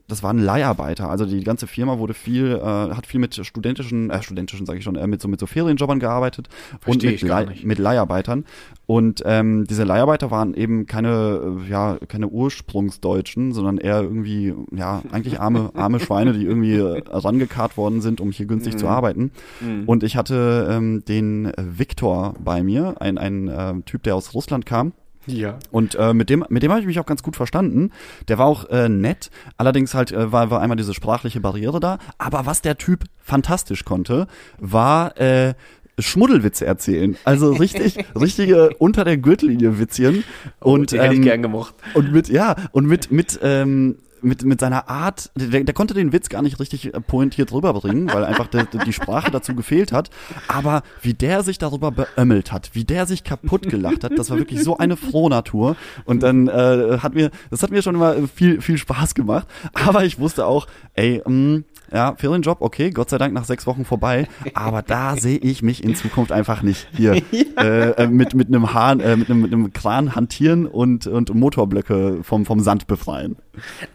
[0.07, 1.09] das waren Leiharbeiter.
[1.09, 4.85] Also die ganze Firma wurde viel, äh, hat viel mit studentischen, äh, studentischen sage ich
[4.85, 6.49] schon, äh, mit so mit so Ferienjobbern gearbeitet
[6.81, 8.45] Versteh und mit, Leih, mit Leiharbeitern.
[8.85, 15.01] Und ähm, diese Leiharbeiter waren eben keine, äh, ja, keine Ursprungsdeutschen, sondern eher irgendwie, ja,
[15.11, 18.77] eigentlich arme, arme Schweine, die irgendwie äh, rangekarrt worden sind, um hier günstig mhm.
[18.79, 19.31] zu arbeiten.
[19.61, 19.83] Mhm.
[19.85, 24.65] Und ich hatte ähm, den Viktor bei mir, ein, ein äh, Typ, der aus Russland
[24.65, 24.93] kam.
[25.27, 25.57] Ja.
[25.71, 27.91] Und äh, mit dem, mit dem habe ich mich auch ganz gut verstanden.
[28.27, 29.29] Der war auch äh, nett.
[29.57, 31.97] Allerdings halt äh, war, war einmal diese sprachliche Barriere da.
[32.17, 34.27] Aber was der Typ fantastisch konnte,
[34.59, 35.53] war äh,
[35.97, 37.17] Schmuddelwitze erzählen.
[37.23, 40.23] Also richtig, richtige unter der Gürtellinie Witzchen.
[40.61, 41.75] Oh, und die ähm, hätte ich ähm, gern gemocht.
[41.93, 46.11] Und mit, ja, und mit, mit, ähm, mit, mit seiner Art, der, der konnte den
[46.11, 50.09] Witz gar nicht richtig äh, pointiert rüberbringen, weil einfach der, die Sprache dazu gefehlt hat.
[50.47, 54.37] Aber wie der sich darüber beömmelt hat, wie der sich kaputt gelacht hat, das war
[54.37, 55.75] wirklich so eine Frohnatur.
[56.05, 59.47] Und dann äh, hat mir, das hat mir schon immer viel, viel Spaß gemacht.
[59.73, 63.67] Aber ich wusste auch, ey, mh, mm, ja, Ferienjob, okay, Gott sei Dank nach sechs
[63.67, 64.27] Wochen vorbei.
[64.53, 67.61] Aber da sehe ich mich in Zukunft einfach nicht hier ja.
[67.61, 71.33] äh, äh, mit mit einem Hahn, äh, mit einem mit einem Kran hantieren und und
[71.33, 73.37] Motorblöcke vom vom Sand befreien.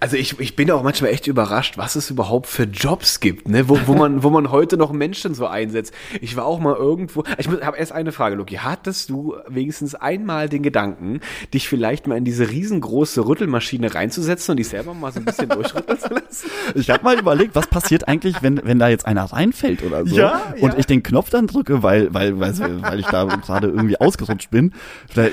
[0.01, 3.69] Also ich, ich bin auch manchmal echt überrascht, was es überhaupt für Jobs gibt, ne?
[3.69, 5.95] wo, wo, man, wo man heute noch Menschen so einsetzt.
[6.21, 7.25] Ich war auch mal irgendwo.
[7.39, 8.57] Ich habe erst eine Frage, Loki.
[8.57, 11.21] Hattest du wenigstens einmal den Gedanken,
[11.53, 15.49] dich vielleicht mal in diese riesengroße Rüttelmaschine reinzusetzen und dich selber mal so ein bisschen
[15.49, 16.51] durchrütteln zu lassen?
[16.75, 20.17] Ich habe mal überlegt, was passiert eigentlich, wenn, wenn da jetzt einer reinfällt oder so
[20.17, 20.79] Ja, und ja.
[20.79, 24.73] ich den Knopf dann drücke, weil, weil, weil, weil ich da gerade irgendwie ausgerutscht bin.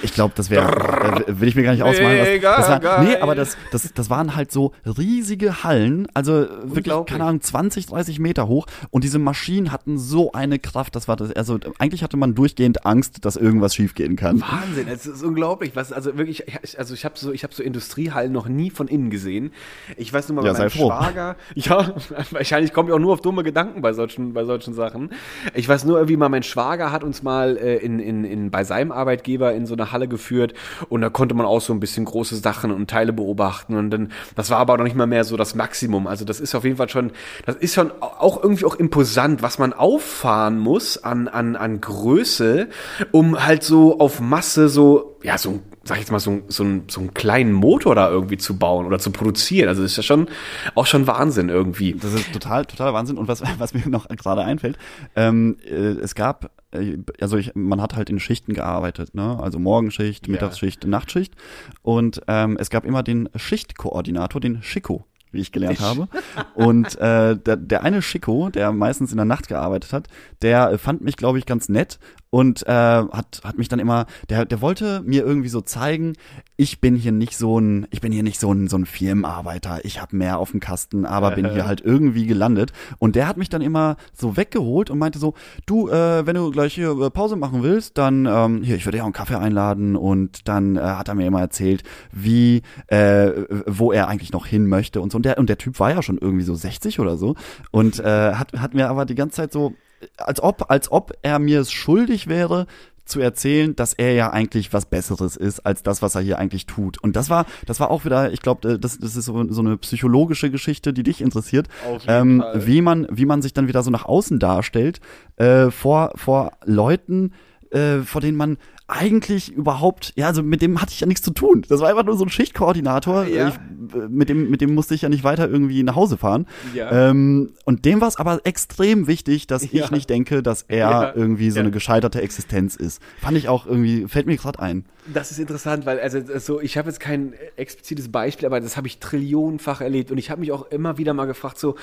[0.04, 2.42] Ich glaube, das wäre, will ich mir gar nicht ausmalen.
[2.42, 6.94] Was, das war, nee, aber das, das, das waren halt so riesige Hallen, also wirklich,
[7.06, 11.16] keine Ahnung, 20, 30 Meter hoch und diese Maschinen hatten so eine Kraft, das war
[11.16, 14.42] das, also eigentlich hatte man durchgehend Angst, dass irgendwas schiefgehen kann.
[14.42, 17.62] Wahnsinn, es ist unglaublich, was also wirklich, ich- also ich habe so, ich habe so
[17.62, 19.52] Industriehallen noch nie von innen gesehen.
[19.98, 20.70] Ich weiß nur mal, Ja, bei meinem.
[20.72, 21.94] Schwager, ja,
[22.32, 25.12] wahrscheinlich komme ich auch nur auf dumme Gedanken bei solchen, bei solchen Sachen.
[25.54, 28.64] Ich weiß nur irgendwie mal, mein Schwager hat uns mal äh, in, in, in bei
[28.64, 30.54] seinem Arbeitgeber in so eine Halle geführt
[30.90, 34.07] und da konnte man auch so ein bisschen große Sachen und Teile beobachten und dann,
[34.36, 36.08] das war aber noch nicht mal mehr so das Maximum.
[36.08, 37.12] Also das ist auf jeden Fall schon,
[37.46, 42.68] das ist schon auch irgendwie auch imposant, was man auffahren muss an, an, an Größe,
[43.12, 46.66] um halt so auf Masse so, ja, so, ein- sag ich jetzt mal, so, so,
[46.88, 49.70] so einen kleinen Motor da irgendwie zu bauen oder zu produzieren.
[49.70, 50.28] Also das ist ja schon,
[50.76, 51.94] auch schon Wahnsinn irgendwie.
[51.94, 53.18] Das ist total, totaler Wahnsinn.
[53.18, 54.78] Und was, was mir noch gerade einfällt,
[55.16, 59.40] ähm, äh, es gab, äh, also ich, man hat halt in Schichten gearbeitet, ne?
[59.42, 60.34] Also Morgenschicht, Ja.
[60.34, 61.34] Mittagsschicht, Nachtschicht.
[61.82, 66.08] Und ähm, es gab immer den Schichtkoordinator, den Schicko wie ich gelernt habe.
[66.56, 70.08] Und äh, der, der eine Schicko, der meistens in der Nacht gearbeitet hat,
[70.42, 72.00] der äh, fand mich, glaube ich, ganz nett
[72.38, 76.14] und äh, hat, hat mich dann immer, der, der wollte mir irgendwie so zeigen,
[76.56, 79.84] ich bin hier nicht so ein, ich bin hier nicht so ein, so ein Firmenarbeiter,
[79.86, 82.74] ich habe mehr auf dem Kasten, aber bin hier halt irgendwie gelandet.
[83.00, 85.34] Und der hat mich dann immer so weggeholt und meinte so,
[85.66, 89.00] du, äh, wenn du gleich hier äh, Pause machen willst, dann ähm, hier, ich würde
[89.00, 91.82] dir auch einen Kaffee einladen und dann äh, hat er mir immer erzählt,
[92.12, 93.32] wie, äh,
[93.66, 95.16] wo er eigentlich noch hin möchte und so.
[95.16, 97.34] Und der, und der Typ war ja schon irgendwie so 60 oder so
[97.72, 99.74] und äh, hat, hat mir aber die ganze Zeit so,
[100.18, 102.68] als ob, als ob er mir es schuldig wäre,
[103.08, 106.66] zu erzählen, dass er ja eigentlich was Besseres ist als das, was er hier eigentlich
[106.66, 107.02] tut.
[107.02, 109.78] Und das war, das war auch wieder, ich glaube, das, das ist so, so eine
[109.78, 111.68] psychologische Geschichte, die dich interessiert,
[112.08, 112.68] ähm, Fall.
[112.68, 115.00] wie man, wie man sich dann wieder so nach außen darstellt
[115.38, 117.32] äh, vor vor Leuten,
[117.72, 118.58] äh, vor denen man
[118.88, 121.66] eigentlich überhaupt, ja, also mit dem hatte ich ja nichts zu tun.
[121.68, 123.26] Das war einfach nur so ein Schichtkoordinator.
[123.26, 123.50] Ja.
[123.50, 123.56] Ich,
[123.96, 126.48] äh, mit dem, mit dem musste ich ja nicht weiter irgendwie nach Hause fahren.
[126.74, 127.10] Ja.
[127.10, 129.90] Ähm, und dem war es aber extrem wichtig, dass ich Ja.
[129.92, 133.02] nicht denke, dass er irgendwie so eine gescheiterte Existenz ist.
[133.22, 134.86] Fand ich auch irgendwie, fällt mir gerade ein.
[135.14, 138.88] Das ist interessant, weil also so ich habe jetzt kein explizites Beispiel, aber das habe
[138.88, 141.76] ich trillionenfach erlebt und ich habe mich auch immer wieder mal gefragt so,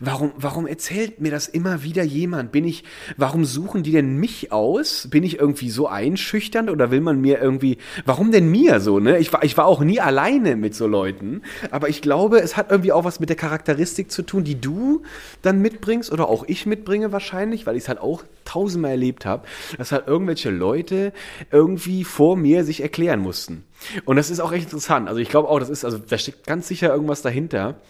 [0.00, 2.50] warum warum erzählt mir das immer wieder jemand?
[2.50, 2.84] Bin ich
[3.16, 5.08] warum suchen die denn mich aus?
[5.10, 9.18] Bin ich irgendwie so einschüchternd oder will man mir irgendwie warum denn mir so, ne?
[9.18, 12.70] Ich war ich war auch nie alleine mit so Leuten, aber ich glaube, es hat
[12.70, 15.02] irgendwie auch was mit der Charakteristik zu tun, die du
[15.42, 19.46] dann mitbringst oder auch ich mitbringe wahrscheinlich, weil ich es halt auch tausendmal erlebt habe,
[19.78, 21.12] dass halt irgendwelche Leute
[21.50, 23.64] irgendwie vor mir sich erklären mussten.
[24.04, 25.08] Und das ist auch echt interessant.
[25.08, 27.80] Also ich glaube auch, das ist, also da steckt ganz sicher irgendwas dahinter,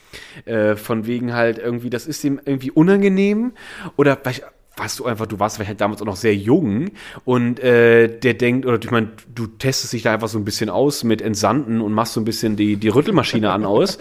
[0.45, 3.53] äh, von wegen halt irgendwie, das ist ihm irgendwie unangenehm
[3.97, 4.17] oder
[4.77, 6.93] warst du einfach, du warst vielleicht damals auch noch sehr jung
[7.25, 10.71] und äh, der denkt, oder ich meine, du testest dich da einfach so ein bisschen
[10.71, 13.99] aus mit Entsanden und machst so ein bisschen die, die Rüttelmaschine an aus.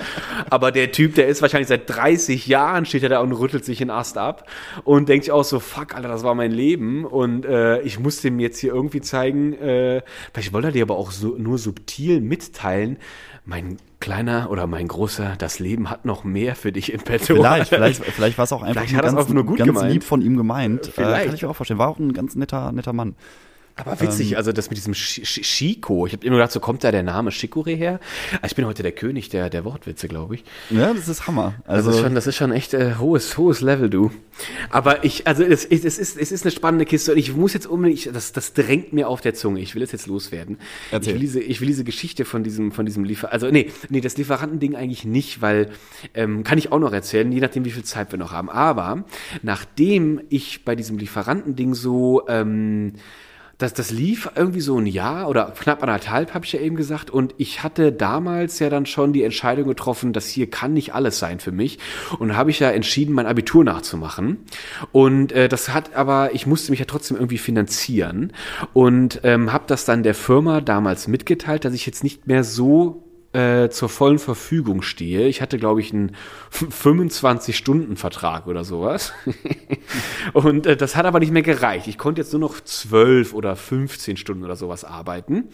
[0.49, 3.79] Aber der Typ, der ist wahrscheinlich seit 30 Jahren, steht er da und rüttelt sich
[3.79, 4.47] den Ast ab
[4.85, 8.21] und denkt sich auch so, fuck, Alter, das war mein Leben und äh, ich muss
[8.21, 10.01] dem jetzt hier irgendwie zeigen, äh,
[10.33, 12.97] vielleicht wollte er dir aber auch so, nur subtil mitteilen,
[13.45, 17.35] mein kleiner oder mein großer, das Leben hat noch mehr für dich im Petto.
[17.35, 19.67] Vielleicht, vielleicht, vielleicht war es auch einfach Vielleicht hat es ganz, auch nur gut ganz
[19.67, 19.93] gemeint.
[19.93, 20.97] lieb von ihm gemeint.
[20.97, 21.79] Äh, kann ich mir auch vorstellen.
[21.79, 23.15] War auch ein ganz netter, netter Mann.
[23.75, 26.83] Aber witzig, also das mit diesem Sch- Sch- Chico, ich habe immer gedacht, so kommt
[26.83, 27.99] da der Name Chicoré her.
[28.41, 30.43] Also ich bin heute der König der, der Wortwitze, glaube ich.
[30.69, 31.55] Ja, das ist Hammer.
[31.65, 34.11] Also Also, das ist schon, das ist schon echt äh, hohes, hohes Level, du.
[34.69, 37.53] Aber ich, also es, es, es, ist, es ist eine spannende Kiste und ich muss
[37.53, 39.59] jetzt unbedingt, ich, das, das drängt mir auf der Zunge.
[39.61, 40.57] Ich will es jetzt loswerden.
[40.91, 41.09] Erzähl.
[41.09, 44.01] Ich will diese, ich will diese Geschichte von diesem, von diesem Liefer, also nee, nee,
[44.01, 45.69] das Lieferantending eigentlich nicht, weil
[46.13, 48.49] ähm, kann ich auch noch erzählen, je nachdem, wie viel Zeit wir noch haben.
[48.49, 49.03] Aber
[49.43, 52.93] nachdem ich bei diesem Lieferantending so ähm,
[53.61, 57.09] das, das lief irgendwie so ein Jahr oder knapp anderthalb, habe ich ja eben gesagt.
[57.09, 61.19] Und ich hatte damals ja dann schon die Entscheidung getroffen, das hier kann nicht alles
[61.19, 61.79] sein für mich.
[62.19, 64.39] Und habe ich ja entschieden, mein Abitur nachzumachen.
[64.91, 68.33] Und äh, das hat aber, ich musste mich ja trotzdem irgendwie finanzieren.
[68.73, 73.10] Und ähm, habe das dann der Firma damals mitgeteilt, dass ich jetzt nicht mehr so
[73.33, 75.27] äh, zur vollen Verfügung stehe.
[75.27, 76.15] Ich hatte, glaube ich, einen
[76.51, 79.13] 25-Stunden-Vertrag oder sowas.
[80.33, 81.87] und äh, das hat aber nicht mehr gereicht.
[81.87, 85.49] Ich konnte jetzt nur noch 12 oder 15 Stunden oder sowas arbeiten.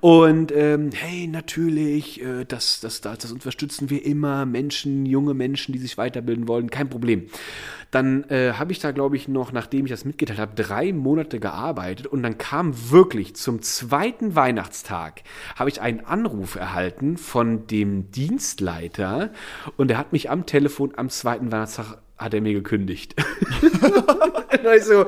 [0.00, 4.46] Und ähm, hey, natürlich, äh, das, das, das, das unterstützen wir immer.
[4.46, 7.28] Menschen, junge Menschen, die sich weiterbilden wollen, kein Problem.
[7.90, 11.38] Dann äh, habe ich da, glaube ich, noch, nachdem ich das mitgeteilt habe, drei Monate
[11.38, 15.22] gearbeitet und dann kam wirklich zum zweiten Weihnachtstag,
[15.56, 19.30] habe ich einen Anruf erhalten von dem Dienstleiter
[19.76, 23.16] und er hat mich am Telefon am zweiten Weihnachtstag hat er mir gekündigt.
[23.62, 25.06] und ich so,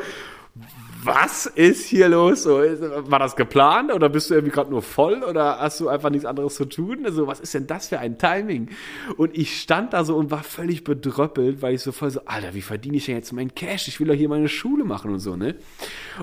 [1.05, 2.45] was ist hier los?
[2.45, 6.11] So, war das geplant oder bist du irgendwie gerade nur voll oder hast du einfach
[6.11, 7.05] nichts anderes zu tun?
[7.05, 8.71] Also, was ist denn das für ein Timing?
[9.17, 12.55] Und ich stand da so und war völlig bedröppelt, weil ich so voll so, Alter,
[12.55, 13.89] wie verdiene ich denn jetzt meinen Cash?
[13.89, 15.57] Ich will doch hier meine Schule machen und so, ne?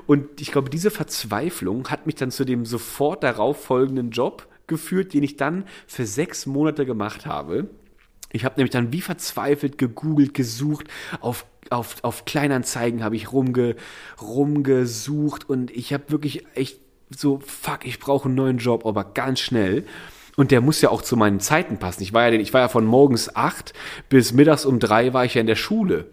[0.08, 5.14] Und ich glaube, diese Verzweiflung hat mich dann zu dem sofort darauf folgenden Job geführt,
[5.14, 7.70] den ich dann für sechs Monate gemacht habe.
[8.32, 10.88] Ich habe nämlich dann wie verzweifelt gegoogelt, gesucht,
[11.20, 13.76] auf, auf, auf Kleinanzeigen habe ich rumge,
[14.20, 19.42] rumgesucht und ich habe wirklich echt so, fuck, ich brauche einen neuen Job, aber ganz
[19.42, 19.86] schnell.
[20.38, 22.04] Und der muss ja auch zu meinen Zeiten passen.
[22.04, 23.74] Ich war ja, ich war ja von morgens acht
[24.08, 26.08] bis mittags um drei war ich ja in der Schule.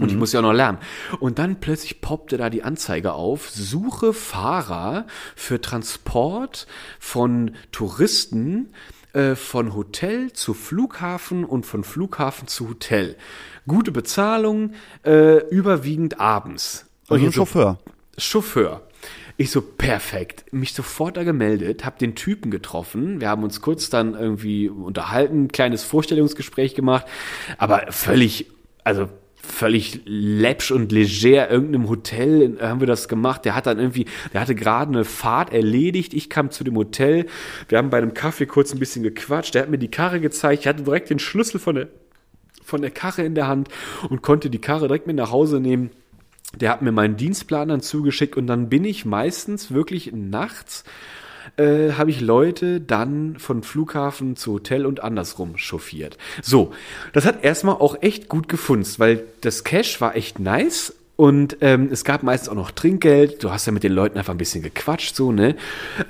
[0.00, 0.78] Und ich muss ja auch noch lernen.
[1.20, 6.66] Und dann plötzlich poppte da die Anzeige auf, suche Fahrer für Transport
[6.98, 8.70] von Touristen
[9.12, 13.16] äh, von Hotel zu Flughafen und von Flughafen zu Hotel.
[13.68, 14.72] Gute Bezahlung,
[15.04, 16.86] äh, überwiegend abends.
[17.08, 17.78] Und Also ich so, Chauffeur.
[18.18, 18.82] Chauffeur.
[19.36, 20.52] Ich so, perfekt.
[20.52, 23.20] Mich sofort da gemeldet, hab den Typen getroffen.
[23.20, 27.06] Wir haben uns kurz dann irgendwie unterhalten, kleines Vorstellungsgespräch gemacht,
[27.58, 28.50] aber völlig,
[28.82, 29.08] also
[29.46, 33.44] völlig läppsch und leger irgendeinem Hotel in- haben wir das gemacht.
[33.44, 36.14] Der hat dann irgendwie, der hatte gerade eine Fahrt erledigt.
[36.14, 37.26] Ich kam zu dem Hotel.
[37.68, 39.54] Wir haben bei einem Kaffee kurz ein bisschen gequatscht.
[39.54, 40.62] Der hat mir die Karre gezeigt.
[40.62, 41.88] Ich hatte direkt den Schlüssel von der,
[42.62, 43.68] von der Karre in der Hand
[44.08, 45.90] und konnte die Karre direkt mit nach Hause nehmen.
[46.60, 50.84] Der hat mir meinen Dienstplan dann zugeschickt und dann bin ich meistens wirklich nachts
[51.56, 56.18] äh, habe ich Leute dann von Flughafen zu Hotel und andersrum chauffiert.
[56.42, 56.72] So,
[57.12, 61.88] das hat erstmal auch echt gut gefunzt, weil das Cash war echt nice und ähm,
[61.92, 63.42] es gab meistens auch noch Trinkgeld.
[63.44, 65.54] Du hast ja mit den Leuten einfach ein bisschen gequatscht, so, ne?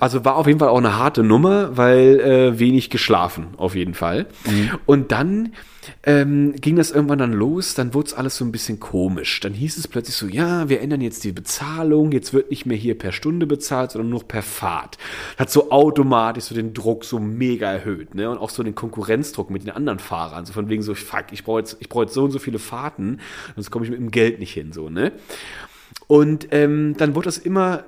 [0.00, 3.94] Also war auf jeden Fall auch eine harte Nummer, weil äh, wenig geschlafen, auf jeden
[3.94, 4.26] Fall.
[4.86, 5.52] Und dann
[6.02, 9.40] ähm, ging das irgendwann dann los, dann wurde es alles so ein bisschen komisch.
[9.40, 12.76] Dann hieß es plötzlich so, ja, wir ändern jetzt die Bezahlung, jetzt wird nicht mehr
[12.76, 14.98] hier per Stunde bezahlt, sondern nur per Fahrt.
[15.38, 18.30] Hat so automatisch so den Druck so mega erhöht, ne?
[18.30, 20.46] Und auch so den Konkurrenzdruck mit den anderen Fahrern.
[20.46, 22.58] So von wegen so, fuck, ich brauche jetzt, ich brauche jetzt so und so viele
[22.58, 23.20] Fahrten,
[23.54, 25.12] sonst komme ich mit dem Geld nicht hin, so, ne?
[26.06, 27.84] Und ähm, dann wurde das immer,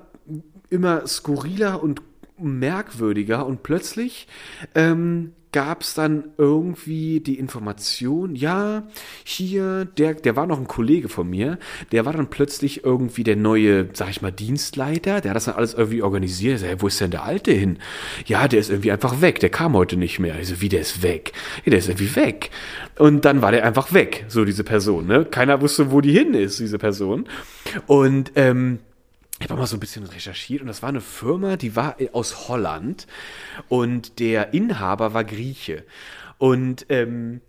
[0.70, 2.02] immer skurriler und
[2.38, 4.28] merkwürdiger und plötzlich
[4.74, 8.86] ähm, gab es dann irgendwie die Information, ja,
[9.24, 11.58] hier, der, der war noch ein Kollege von mir,
[11.92, 15.54] der war dann plötzlich irgendwie der neue, sag ich mal, Dienstleiter, der hat das dann
[15.54, 16.58] alles irgendwie organisiert.
[16.58, 17.78] Sag, hey, wo ist denn der Alte hin?
[18.26, 20.38] Ja, der ist irgendwie einfach weg, der kam heute nicht mehr.
[20.40, 21.32] Ich so, wie, der ist weg?
[21.64, 22.50] Ja, der ist irgendwie weg.
[22.98, 25.24] Und dann war der einfach weg, so diese Person, ne?
[25.24, 27.26] Keiner wusste, wo die hin ist, diese Person.
[27.86, 28.80] Und, ähm,
[29.40, 32.48] ich habe mal so ein bisschen recherchiert und das war eine Firma, die war aus
[32.48, 33.06] Holland
[33.68, 35.84] und der Inhaber war Grieche.
[36.38, 37.42] Und ähm,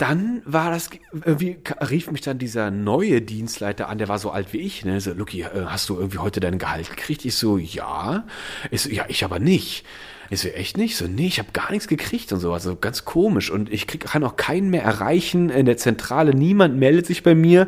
[0.00, 4.52] dann war das, irgendwie rief mich dann dieser neue Dienstleiter an, der war so alt
[4.54, 4.98] wie ich, ne?
[5.00, 7.24] So, Lucky, äh, hast du irgendwie heute dein Gehalt gekriegt?
[7.26, 8.26] Ich so, ja.
[8.70, 9.84] Ich so, ja, ich aber nicht.
[10.32, 10.96] Ich so, echt nicht?
[10.96, 12.52] So, nee, ich habe gar nichts gekriegt und so.
[12.52, 13.50] Also ganz komisch.
[13.50, 16.36] Und ich krieg, kann auch keinen mehr erreichen in der Zentrale.
[16.36, 17.66] Niemand meldet sich bei mir.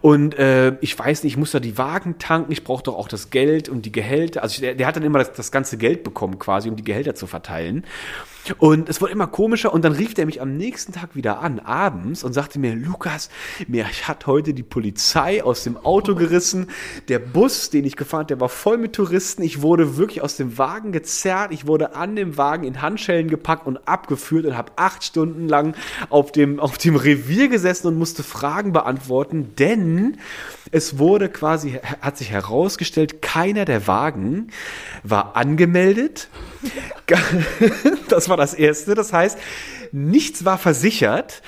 [0.00, 2.52] Und äh, ich weiß nicht, ich muss da die Wagen tanken.
[2.52, 4.42] Ich brauche doch auch das Geld und die Gehälter.
[4.42, 7.14] Also der, der hat dann immer das, das ganze Geld bekommen quasi, um die Gehälter
[7.14, 7.84] zu verteilen.
[8.58, 11.60] Und es wurde immer komischer und dann rief der mich am nächsten Tag wieder an,
[11.60, 13.28] abends, und sagte mir, Lukas,
[13.68, 16.68] mir hat heute die Polizei aus dem Auto gerissen.
[17.08, 19.42] Der Bus, den ich gefahren der war voll mit Touristen.
[19.42, 21.52] Ich wurde wirklich aus dem Wagen gezerrt.
[21.52, 25.74] Ich wurde an dem Wagen in Handschellen gepackt und abgeführt und habe acht Stunden lang
[26.08, 30.18] auf dem, auf dem Revier gesessen und musste Fragen beantworten, denn
[30.72, 34.48] es wurde quasi, hat sich herausgestellt, keiner der Wagen
[35.02, 36.28] war angemeldet.
[38.08, 38.94] Das war das Erste.
[38.94, 39.38] Das heißt,
[39.92, 41.42] nichts war versichert.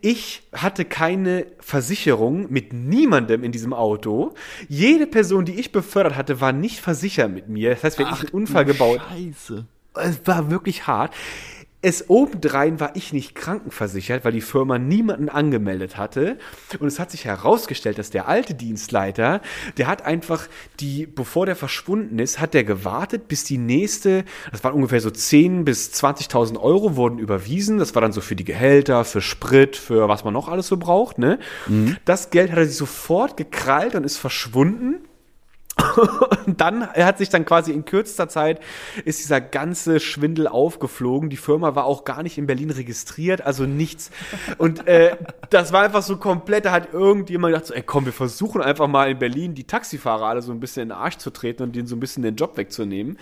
[0.00, 4.34] Ich hatte keine Versicherung mit niemandem in diesem Auto.
[4.68, 7.70] Jede Person, die ich befördert hatte, war nicht versichert mit mir.
[7.70, 9.66] Das heißt, wenn ich einen Unfall gebaut Scheiße.
[9.94, 11.14] Es war wirklich hart.
[11.84, 16.38] es obendrein war ich nicht krankenversichert, weil die Firma niemanden angemeldet hatte.
[16.80, 19.42] Und es hat sich herausgestellt, dass der alte Dienstleiter,
[19.76, 20.48] der hat einfach
[20.80, 25.10] die, bevor der verschwunden ist, hat der gewartet, bis die nächste, das waren ungefähr so
[25.10, 27.76] 10 bis 20.000 Euro wurden überwiesen.
[27.76, 30.78] Das war dann so für die Gehälter, für Sprit, für was man noch alles so
[30.78, 31.38] braucht, ne?
[32.06, 35.06] Das Geld hat er sich sofort gekrallt und ist verschwunden.
[36.46, 38.60] Und dann, er hat sich dann quasi in kürzester Zeit,
[39.04, 41.30] ist dieser ganze Schwindel aufgeflogen.
[41.30, 44.10] Die Firma war auch gar nicht in Berlin registriert, also nichts.
[44.58, 45.16] Und äh,
[45.50, 48.88] das war einfach so komplett, da hat irgendjemand gedacht, so, ey komm, wir versuchen einfach
[48.88, 51.76] mal in Berlin die Taxifahrer alle so ein bisschen in den Arsch zu treten und
[51.76, 53.18] denen so ein bisschen den Job wegzunehmen.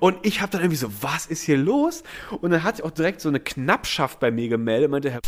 [0.00, 2.02] Und ich habe dann irgendwie so, was ist hier los?
[2.40, 5.20] Und dann hat sich auch direkt so eine Knappschaft bei mir gemeldet, meinte, Herr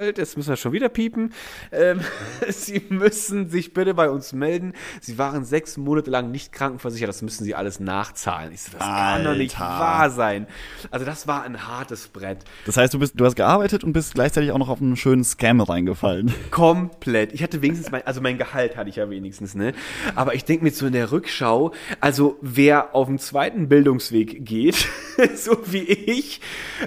[0.00, 1.32] Jetzt müssen wir schon wieder piepen.
[1.72, 2.00] Ähm,
[2.48, 4.74] Sie müssen sich bitte bei uns melden.
[5.00, 7.08] Sie waren sechs Monate lang nicht krankenversichert.
[7.08, 8.52] Das müssen Sie alles nachzahlen.
[8.52, 9.80] Ich so, das kann doch nicht Alter.
[9.80, 10.46] wahr sein.
[10.90, 12.38] Also das war ein hartes Brett.
[12.66, 15.24] Das heißt, du bist, du hast gearbeitet und bist gleichzeitig auch noch auf einen schönen
[15.24, 16.32] Scam reingefallen.
[16.50, 17.32] Komplett.
[17.32, 19.72] Ich hatte wenigstens mein, also mein Gehalt hatte ich ja wenigstens, ne?
[20.14, 24.88] Aber ich denke mir so in der Rückschau, also wer auf dem zweiten Bildungsweg geht,
[25.36, 26.40] so wie ich,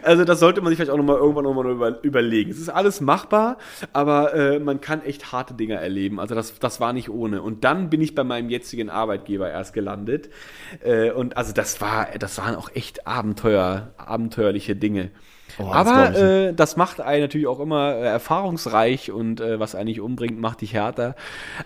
[0.04, 2.52] also das sollte man sich vielleicht auch nochmal irgendwann nochmal über, überlegen.
[2.52, 3.58] Es ist alles machbar,
[3.94, 6.20] aber äh, man kann echt harte Dinge erleben.
[6.20, 7.42] Also das, das war nicht ohne.
[7.42, 10.30] Und dann bin ich bei meinem jetzigen Arbeitgeber erst gelandet.
[10.84, 15.12] Äh, und also das war, das waren auch echt Abenteuer, abenteuerliche Dinge.
[15.58, 16.18] Oh, das aber ich.
[16.18, 20.62] äh, das macht einen natürlich auch immer äh, erfahrungsreich und äh, was eigentlich umbringt, macht
[20.62, 21.16] dich härter.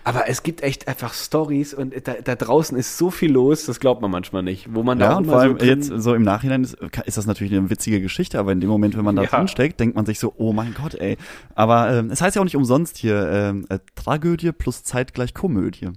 [0.04, 3.80] Aber es gibt echt einfach Stories und da, da draußen ist so viel los, das
[3.80, 4.74] glaubt man manchmal nicht.
[4.74, 6.74] Wo man da Ja, auch und vor so allem drin- jetzt so im Nachhinein ist,
[7.04, 9.28] ist das natürlich eine witzige Geschichte, aber in dem Moment, wenn man da Ja.
[9.28, 11.16] drin steckt, denkt man sich so, oh mein Gott, ey.
[11.54, 15.90] Aber ähm, es heißt ja auch nicht umsonst hier ähm, äh, Tragödie plus zeitgleich Komödie.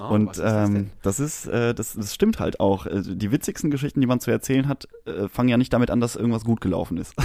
[0.00, 2.86] Oh, und ist das ähm, das ist, äh, das, das stimmt halt auch.
[2.86, 6.00] Äh, Die witzigsten Geschichten, die man zu erzählen hat, äh, fangen ja nicht damit an,
[6.00, 7.14] dass irgendwas gut gelaufen ist.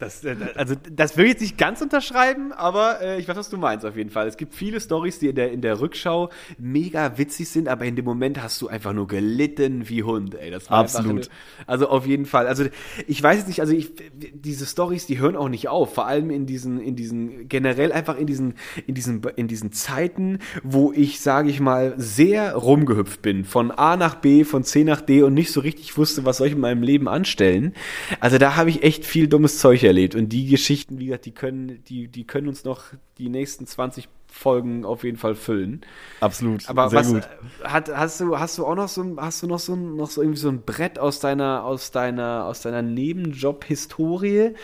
[0.00, 3.50] Das, äh, also das will ich jetzt nicht ganz unterschreiben, aber äh, ich weiß, was
[3.50, 4.26] du meinst auf jeden Fall.
[4.26, 7.96] Es gibt viele Stories, die in der, in der Rückschau mega witzig sind, aber in
[7.96, 10.50] dem Moment hast du einfach nur gelitten wie Hund, ey.
[10.50, 11.28] Das war Absolut.
[11.28, 12.46] Eine, also auf jeden Fall.
[12.46, 12.64] Also
[13.06, 15.94] ich weiß jetzt nicht, also ich, diese Stories, die hören auch nicht auf.
[15.94, 18.54] Vor allem in diesen, in diesen, generell einfach in diesen,
[18.86, 23.44] in diesen, in diesen Zeiten, wo ich, sage ich mal, sehr rumgehüpft bin.
[23.44, 26.46] Von A nach B, von C nach D und nicht so richtig wusste, was soll
[26.46, 27.74] ich in meinem Leben anstellen.
[28.20, 30.14] Also da habe ich echt viel dummes Zeug erlebt.
[30.14, 32.84] Und die Geschichten, wie gesagt, die können, die, die können uns noch
[33.18, 35.80] die nächsten 20 Folgen auf jeden Fall füllen.
[36.20, 36.68] Absolut.
[36.68, 37.28] Aber was gut.
[37.64, 40.08] hat, hast du hast du auch noch so ein hast du noch so ein, noch
[40.08, 44.54] so irgendwie so ein Brett aus deiner aus deiner aus deiner Nebenjob-Historie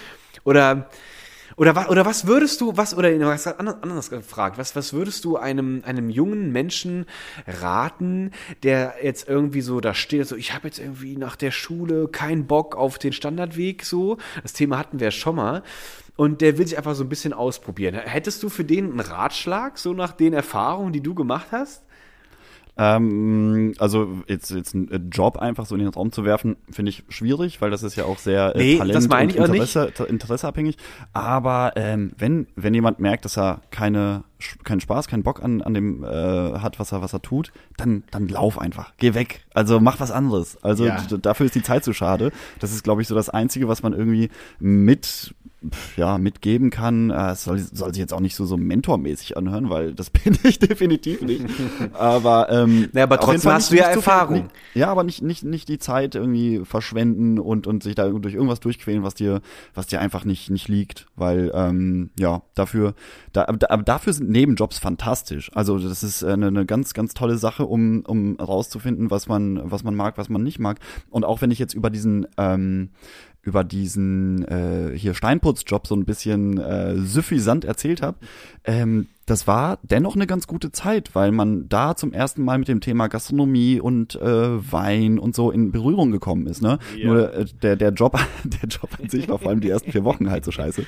[0.44, 0.88] oder
[1.56, 5.36] oder was oder was würdest du was oder was anders, gefragt was was würdest du
[5.36, 7.06] einem einem jungen Menschen
[7.46, 8.32] raten
[8.62, 12.46] der jetzt irgendwie so da steht so ich habe jetzt irgendwie nach der Schule keinen
[12.46, 15.62] Bock auf den Standardweg so das Thema hatten wir schon mal
[16.16, 17.94] und der will sich einfach so ein bisschen ausprobieren.
[17.94, 21.85] Hättest du für den einen Ratschlag, so nach den Erfahrungen, die du gemacht hast?
[22.78, 27.04] Ähm, also jetzt, jetzt einen Job einfach so in den Raum zu werfen, finde ich
[27.08, 29.60] schwierig, weil das ist ja auch sehr äh, Nee, Talent das meine ich und nicht.
[29.60, 30.76] Interesse, ta- interesseabhängig.
[31.12, 34.24] Aber ähm, wenn, wenn jemand merkt, dass er keine,
[34.64, 36.06] keinen Spaß, keinen Bock an, an dem äh,
[36.58, 38.92] hat, was er, was er tut, dann, dann lauf einfach.
[38.98, 39.46] Geh weg.
[39.54, 40.62] Also mach was anderes.
[40.62, 41.00] Also Ja.
[41.22, 42.30] dafür ist die Zeit zu schade.
[42.60, 45.34] Das ist, glaube ich, so das Einzige, was man irgendwie mit
[45.96, 47.10] ja, mitgeben kann.
[47.10, 50.38] Äh, Es soll, soll sich jetzt auch nicht so, so mentormäßig anhören, weil das bin
[50.44, 51.44] ich definitiv nicht.
[51.94, 54.48] Aber, ähm, Naja, aber trotzdem hast du ja zu viel- Erfahrung.
[54.74, 58.60] ja, aber nicht, nicht, nicht die Zeit irgendwie verschwenden und, und sich da durch irgendwas
[58.60, 59.40] durchquälen, was dir,
[59.74, 61.06] was dir einfach nicht, nicht liegt.
[61.16, 62.94] Weil, ähm, ja, dafür,
[63.32, 65.50] da, da, aber dafür sind Nebenjobs fantastisch.
[65.54, 69.82] Also das ist eine, eine ganz, ganz tolle Sache, um, um rauszufinden, was man, was
[69.84, 70.78] man mag, was man nicht mag.
[71.10, 72.90] Und auch wenn ich jetzt über diesen, ähm,
[73.46, 78.18] über diesen äh, hier Steinputzjob so ein bisschen äh, suffisant erzählt habe,
[78.64, 82.68] ähm, das war dennoch eine ganz gute Zeit, weil man da zum ersten Mal mit
[82.68, 86.62] dem Thema Gastronomie und äh, Wein und so in Berührung gekommen ist.
[86.62, 86.78] Ne?
[86.96, 87.06] Ja.
[87.06, 90.04] Nur äh, der, der Job, der Job an sich war vor allem die ersten vier
[90.04, 90.86] Wochen halt so scheiße.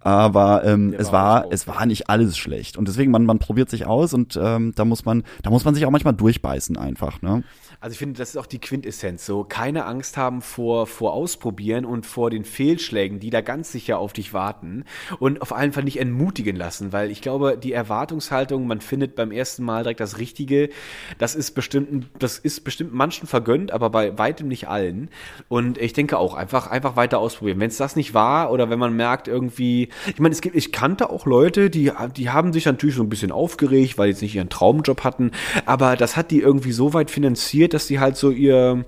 [0.00, 2.76] Aber ähm, Der es war war, es war nicht alles schlecht.
[2.76, 5.74] Und deswegen, man, man probiert sich aus und ähm, da muss man, da muss man
[5.74, 7.22] sich auch manchmal durchbeißen einfach.
[7.22, 7.44] Ne?
[7.80, 9.24] Also ich finde, das ist auch die Quintessenz.
[9.24, 13.98] So keine Angst haben vor, vor Ausprobieren und vor den Fehlschlägen, die da ganz sicher
[13.98, 14.84] auf dich warten.
[15.20, 19.14] Und auf jeden Fall nicht entmutigen lassen, weil ich glaube, die die Erwartungshaltung, man findet
[19.14, 20.70] beim ersten Mal direkt das Richtige,
[21.18, 25.10] das ist bestimmt, das ist bestimmt manchen vergönnt, aber bei weitem nicht allen.
[25.48, 27.60] Und ich denke auch, einfach, einfach weiter ausprobieren.
[27.60, 30.72] Wenn es das nicht war oder wenn man merkt irgendwie, ich meine, es gibt, ich
[30.72, 34.22] kannte auch Leute, die, die haben sich natürlich so ein bisschen aufgeregt, weil die jetzt
[34.22, 35.32] nicht ihren Traumjob hatten,
[35.66, 38.86] aber das hat die irgendwie so weit finanziert, dass die halt so ihr,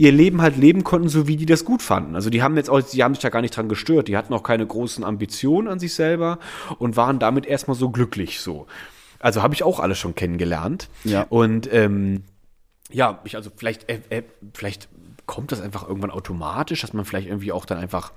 [0.00, 2.14] ihr Leben halt leben konnten, so wie die das gut fanden.
[2.14, 4.08] Also die haben jetzt auch, die haben sich da gar nicht dran gestört.
[4.08, 6.38] Die hatten auch keine großen Ambitionen an sich selber
[6.78, 8.66] und waren damit erstmal so glücklich so.
[9.18, 10.88] Also habe ich auch alles schon kennengelernt.
[11.04, 11.26] Ja.
[11.28, 12.24] Und ähm,
[12.90, 14.22] ja, ich also vielleicht, äh, äh,
[14.54, 14.88] vielleicht
[15.26, 18.12] kommt das einfach irgendwann automatisch, dass man vielleicht irgendwie auch dann einfach.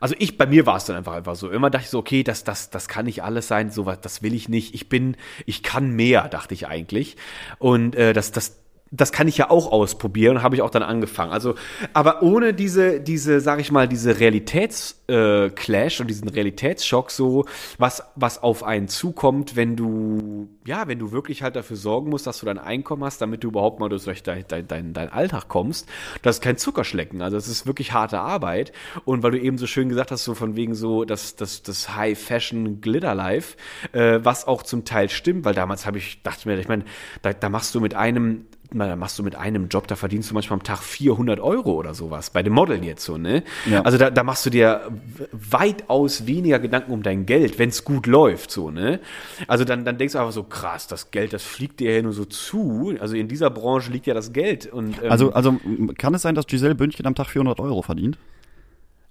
[0.00, 1.50] Also ich, bei mir war es dann einfach einfach so.
[1.50, 4.32] Immer dachte ich so, okay, das, das, das kann nicht alles sein, sowas, das will
[4.32, 4.74] ich nicht.
[4.74, 7.18] Ich bin, ich kann mehr, dachte ich eigentlich.
[7.58, 8.59] Und äh, das, das,
[8.92, 11.30] das kann ich ja auch ausprobieren, habe ich auch dann angefangen.
[11.30, 11.54] Also,
[11.92, 17.44] aber ohne diese, diese, sag ich mal, diese Realitätsclash äh, und diesen Realitätsschock, so
[17.78, 22.26] was, was auf einen zukommt, wenn du, ja, wenn du wirklich halt dafür sorgen musst,
[22.26, 25.46] dass du dein Einkommen hast, damit du überhaupt mal durch dein, dein, dein, dein Alltag
[25.46, 25.88] kommst.
[26.22, 27.22] Das ist kein Zuckerschlecken.
[27.22, 28.72] Also, es ist wirklich harte Arbeit.
[29.04, 31.94] Und weil du eben so schön gesagt hast, so von wegen so, das, das, das
[31.94, 33.56] High Fashion Glitter Life,
[33.92, 36.84] äh, was auch zum Teil stimmt, weil damals habe ich, dachte mir, ich meine,
[37.22, 40.34] da, da machst du mit einem da machst du mit einem Job, da verdienst du
[40.34, 43.42] manchmal am Tag 400 Euro oder sowas, bei dem Modeln jetzt so, ne?
[43.68, 43.82] Ja.
[43.82, 44.90] Also da, da machst du dir
[45.32, 49.00] weitaus weniger Gedanken um dein Geld, wenn es gut läuft, so, ne?
[49.46, 52.12] Also dann, dann denkst du einfach so, krass, das Geld, das fliegt dir ja nur
[52.12, 52.94] so zu.
[53.00, 54.66] Also in dieser Branche liegt ja das Geld.
[54.66, 55.58] Und, ähm, Also, also
[55.98, 58.18] kann es sein, dass Giselle Bündchen am Tag 400 Euro verdient?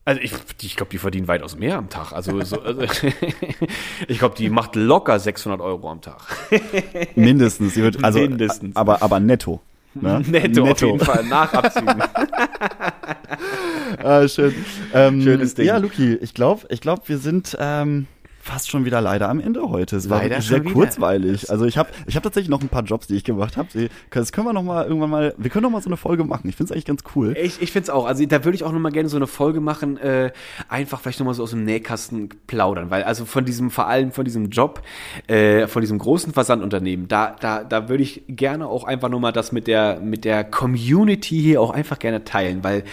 [0.09, 0.33] Also ich,
[0.63, 2.13] ich glaube, die verdienen weitaus mehr am Tag.
[2.13, 2.83] Also, so, also
[4.07, 6.21] ich glaube, die macht locker 600 Euro am Tag.
[7.15, 7.75] Mindestens.
[7.75, 8.75] Wird, also, Mindestens.
[8.75, 9.61] Aber, aber netto.
[9.93, 10.19] Ne?
[10.27, 12.01] Netto, auf jeden Fall, nach Abzügen.
[14.03, 14.55] Ah, schön.
[14.95, 15.67] Ähm, Schönes Ding.
[15.67, 18.07] Ja, Luki, ich glaube, ich glaub, wir sind ähm,
[18.49, 19.95] fast schon wieder leider am Ende heute.
[19.95, 21.51] Es war Leider sehr kurzweilig.
[21.51, 23.89] Also ich habe ich hab tatsächlich noch ein paar Jobs, die ich gemacht habe.
[24.09, 26.49] Das können wir noch mal irgendwann mal, wir können noch mal so eine Folge machen.
[26.49, 27.35] Ich finde es eigentlich ganz cool.
[27.37, 28.05] Ich, ich finde es auch.
[28.05, 30.31] Also da würde ich auch noch mal gerne so eine Folge machen, äh,
[30.67, 34.11] einfach vielleicht noch mal so aus dem Nähkasten plaudern, weil also von diesem, vor allem
[34.11, 34.81] von diesem Job,
[35.27, 39.31] äh, von diesem großen Versandunternehmen, da, da, da würde ich gerne auch einfach noch mal
[39.31, 42.83] das mit der, mit der Community hier auch einfach gerne teilen, weil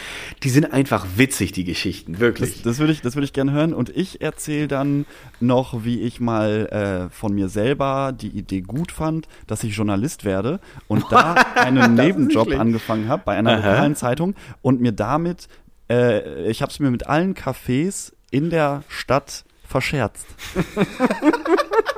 [0.42, 2.57] die sind einfach witzig, die Geschichten, wirklich.
[2.57, 3.72] Das, das würde ich, das würde ich gerne hören.
[3.72, 5.07] Und ich erzähle dann
[5.47, 10.24] noch, wie ich mal äh, von mir selber die Idee gut fand, dass ich Journalist
[10.24, 13.57] werde und da einen Nebenjob angefangen habe bei einer Aha.
[13.57, 15.49] lokalen Zeitung und mir damit,
[15.90, 20.26] äh, ich habe es mir mit allen Cafés in der Stadt verscherzt.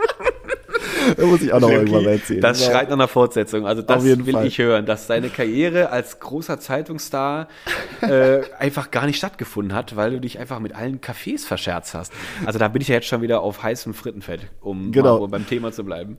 [1.16, 2.40] da muss ich auch noch irgendwann mal erzählen.
[2.40, 3.66] Das schreit nach einer Fortsetzung.
[3.66, 4.46] Also das will Fall.
[4.46, 7.48] ich hören, dass deine Karriere als großer Zeitungsstar
[8.00, 12.12] äh, einfach gar nicht stattgefunden hat, weil du dich einfach mit allen Cafés verscherzt hast.
[12.46, 15.26] Also da bin ich ja jetzt schon wieder auf heißem Frittenfett, um Genau.
[15.28, 16.18] beim Thema zu bleiben.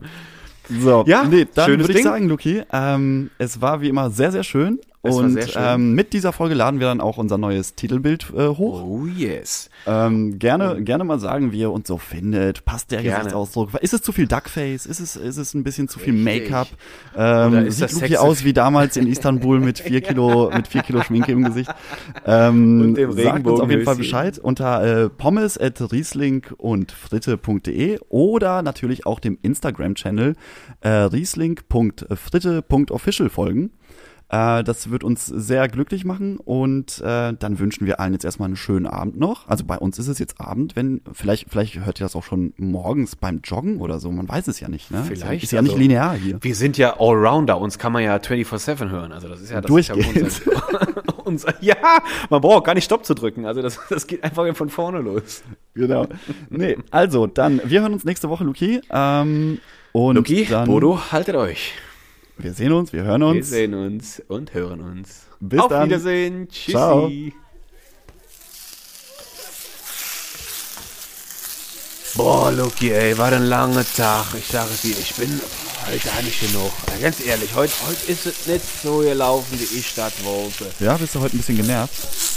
[0.69, 2.05] So, Ja, nee, dann schönes würde ich Ding.
[2.05, 4.80] sagen, Luki, ähm, es war wie immer sehr, sehr schön.
[5.01, 5.39] Und.
[5.55, 8.83] Ähm, mit dieser Folge laden wir dann auch unser neues Titelbild äh, hoch.
[8.83, 9.69] Oh yes.
[9.87, 12.65] Ähm, gerne, gerne mal sagen, wie ihr uns so findet.
[12.65, 13.19] Passt der Gerne.
[13.19, 13.75] Gesichtsausdruck?
[13.75, 14.85] Ist es zu viel Duckface?
[14.85, 16.11] Ist es, ist es ein bisschen zu viel.
[16.11, 16.67] Make-up?
[17.15, 18.17] Ähm, sieht sexy?
[18.17, 21.73] aus wie damals in Istanbul mit vier Kilo, mit vier Kilo Schminke im Gesicht?
[22.25, 23.95] Ähm, Und dem sagt uns auf jeden Fall.
[23.95, 30.35] Bescheid unter äh, pommes at riesling und fritte.de oder natürlich auch dem Instagram-Channel
[30.81, 33.71] äh, riesling.fritte.official folgen.
[34.30, 38.45] Äh, das wird uns sehr glücklich machen und äh, dann wünschen wir allen jetzt erstmal
[38.47, 39.47] einen schönen Abend noch.
[39.47, 42.53] Also bei uns ist es jetzt Abend, wenn vielleicht vielleicht hört ihr das auch schon
[42.57, 44.11] morgens beim Joggen oder so.
[44.11, 44.91] Man weiß es ja nicht.
[44.91, 45.03] Ne?
[45.07, 46.38] Vielleicht, ist ja nicht also- linear hier.
[46.41, 49.11] Wir sind ja Allrounder, uns kann man ja 24-7 hören.
[49.11, 50.15] Also das ist ja das Durchgehend.
[50.15, 51.75] Ist ja unser, unser, ja,
[52.30, 53.45] man braucht gar nicht Stopp zu drücken.
[53.45, 55.41] Also das, das geht einfach von vorne los.
[55.73, 56.05] Genau.
[56.49, 58.82] Nee, also dann wir hören uns nächste Woche, Luki.
[58.91, 59.59] Ähm,
[59.91, 61.73] und Luki, dann, Bodo, haltet euch.
[62.39, 63.49] Wir sehen uns, wir hören Wir uns.
[63.49, 65.21] sehen uns und hören uns.
[65.39, 65.87] Bis Auf dann.
[65.87, 66.47] Wiedersehen.
[66.49, 66.71] Tschüssi.
[66.71, 67.09] Ciao.
[72.15, 74.25] Boah, Luki, ey, war ein langer Tag.
[74.37, 75.39] Ich sage dir, ich bin
[75.89, 76.71] heute eigentlich genug.
[77.01, 80.67] Ganz ehrlich, heute, heute ist es nicht so gelaufen, wie ich das wollte.
[80.79, 81.93] Ja, bist du heute ein bisschen genervt?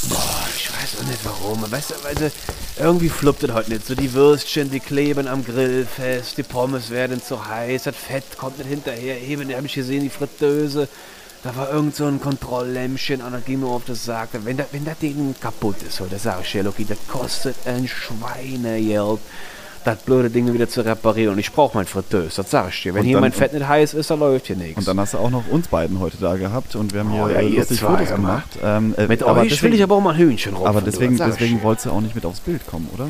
[0.09, 1.71] Boah, ich weiß auch nicht warum.
[1.71, 3.87] Weißt du, weißt du, irgendwie fluppt es heute nicht.
[3.87, 8.25] So die Würstchen, die kleben am Grill fest, die Pommes werden zu heiß, das Fett
[8.39, 9.21] kommt nicht hinterher.
[9.21, 10.89] Eben, da habe ich gesehen, die Fritteuse.
[11.43, 14.29] Da war irgend so ein Kontrolllämpchen und das ging mir auf das Sack.
[14.33, 17.89] Wenn das, wenn Ding kaputt ist, so, das sage ich dir, Loki, das kostet ein
[17.89, 19.19] Schweinegeld,
[19.85, 21.35] das blöde Ding wieder zu reparieren.
[21.35, 22.95] Und ich brauche mein Fritteuse, das sage ich dir.
[22.95, 24.79] Wenn Und hier mein Fett nicht heiß ist, dann läuft hier nichts.
[24.79, 27.25] Und dann hast du auch noch uns beiden heute da gehabt und wir haben hier
[27.25, 28.49] Oh ja, äh, lustig zwei, Fotos gemacht.
[28.63, 30.69] Ähm, äh, Mit aber euch deswegen, will ich aber auch mal Hühnchen rupfen.
[30.69, 33.09] aber deswegen, sag deswegen wolltest du auch nicht mit aufs Bild kommen, oder?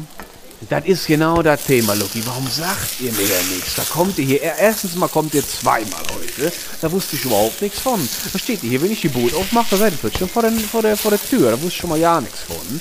[0.69, 2.25] Das ist genau das Thema, Lucky.
[2.27, 3.75] Warum sagt ihr mir denn nichts?
[3.75, 6.53] Da kommt ihr hier, erstens mal kommt ihr zweimal heute.
[6.81, 8.01] Da wusste ich überhaupt nichts von.
[8.33, 10.59] Da steht ihr hier, wenn ich die Boot aufmache, da seid ihr plötzlich vor, den,
[10.59, 11.51] vor, der, vor der Tür.
[11.51, 12.81] Da wusste ich schon mal ja nichts von.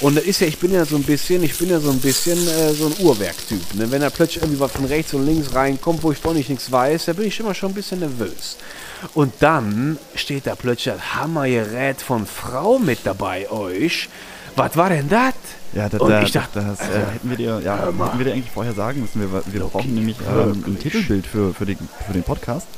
[0.00, 2.00] Und das ist ja, ich bin ja so ein bisschen, ich bin ja so ein
[2.00, 3.74] bisschen äh, so ein Uhrwerktyp.
[3.74, 3.90] Ne?
[3.90, 6.70] Wenn da plötzlich irgendwie was von rechts und links reinkommt, wo ich doch nicht nichts
[6.70, 8.56] weiß, da bin ich immer schon ein bisschen nervös.
[9.14, 14.08] Und dann steht da plötzlich das Hammergerät von Frau mit dabei euch.
[14.56, 15.34] Was war denn das?
[15.72, 18.50] Ja, da, da, ich dachte, das äh, hätten wir dir, ja, hätten wir dir eigentlich
[18.50, 19.20] vorher sagen müssen.
[19.20, 22.68] Wir, wir brauchen nämlich ähm, ein Titelbild für, für, den, für den Podcast.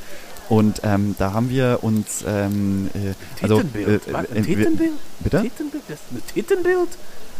[0.49, 3.13] Und ähm, da haben wir uns, ähm, äh,
[3.43, 4.07] also, Titelbild.
[4.07, 4.91] äh, äh, Titelbild?
[5.19, 5.41] Bitte?
[5.41, 5.83] Titelbild?
[5.87, 6.89] Das ist ein Titelbild?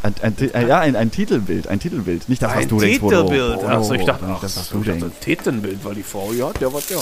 [0.03, 2.29] Ein, ein, Ti- äh, ja, ein, ein Titelbild, ein Titelbild.
[2.29, 3.23] Nicht das, was ein du denkst, Bodo.
[3.23, 3.63] Titelbild.
[3.65, 5.03] Achso, ich dachte, ach, das, was du denkst.
[5.03, 6.97] ein Titelbild, weil die Frau, ja, der was ja.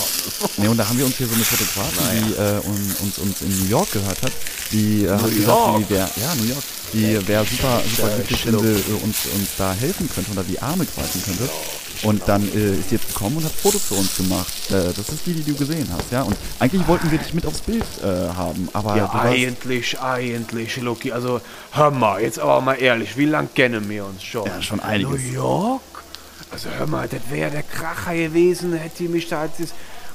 [0.56, 3.42] Nee, und da haben wir uns hier so eine Fotografin, die äh, uns, uns, uns
[3.42, 4.32] in New York gehört hat,
[4.72, 6.62] die äh, hat gesagt, die wär, ja, New York,
[6.94, 10.60] die wäre super, super glücklich, wenn sie äh, uns, uns da helfen könnte oder die
[10.60, 11.48] Arme greifen könnte.
[12.02, 14.52] Und dann äh, ist sie jetzt gekommen und hat Fotos für uns gemacht.
[14.70, 16.22] Äh, das ist die, die du gesehen hast, ja.
[16.22, 21.12] Und eigentlich wollten wir dich mit aufs Bild äh, haben, aber Ja, eigentlich, eigentlich, Lucky.
[21.12, 21.40] Also,
[21.72, 24.46] hör mal, jetzt aber mal ehrlich, wie lange kennen wir uns schon?
[24.46, 25.10] Ja, schon einiges.
[25.10, 25.82] New York?
[26.50, 29.70] Also, hör mal, das wäre der Kracher gewesen, hätte die mich da als das.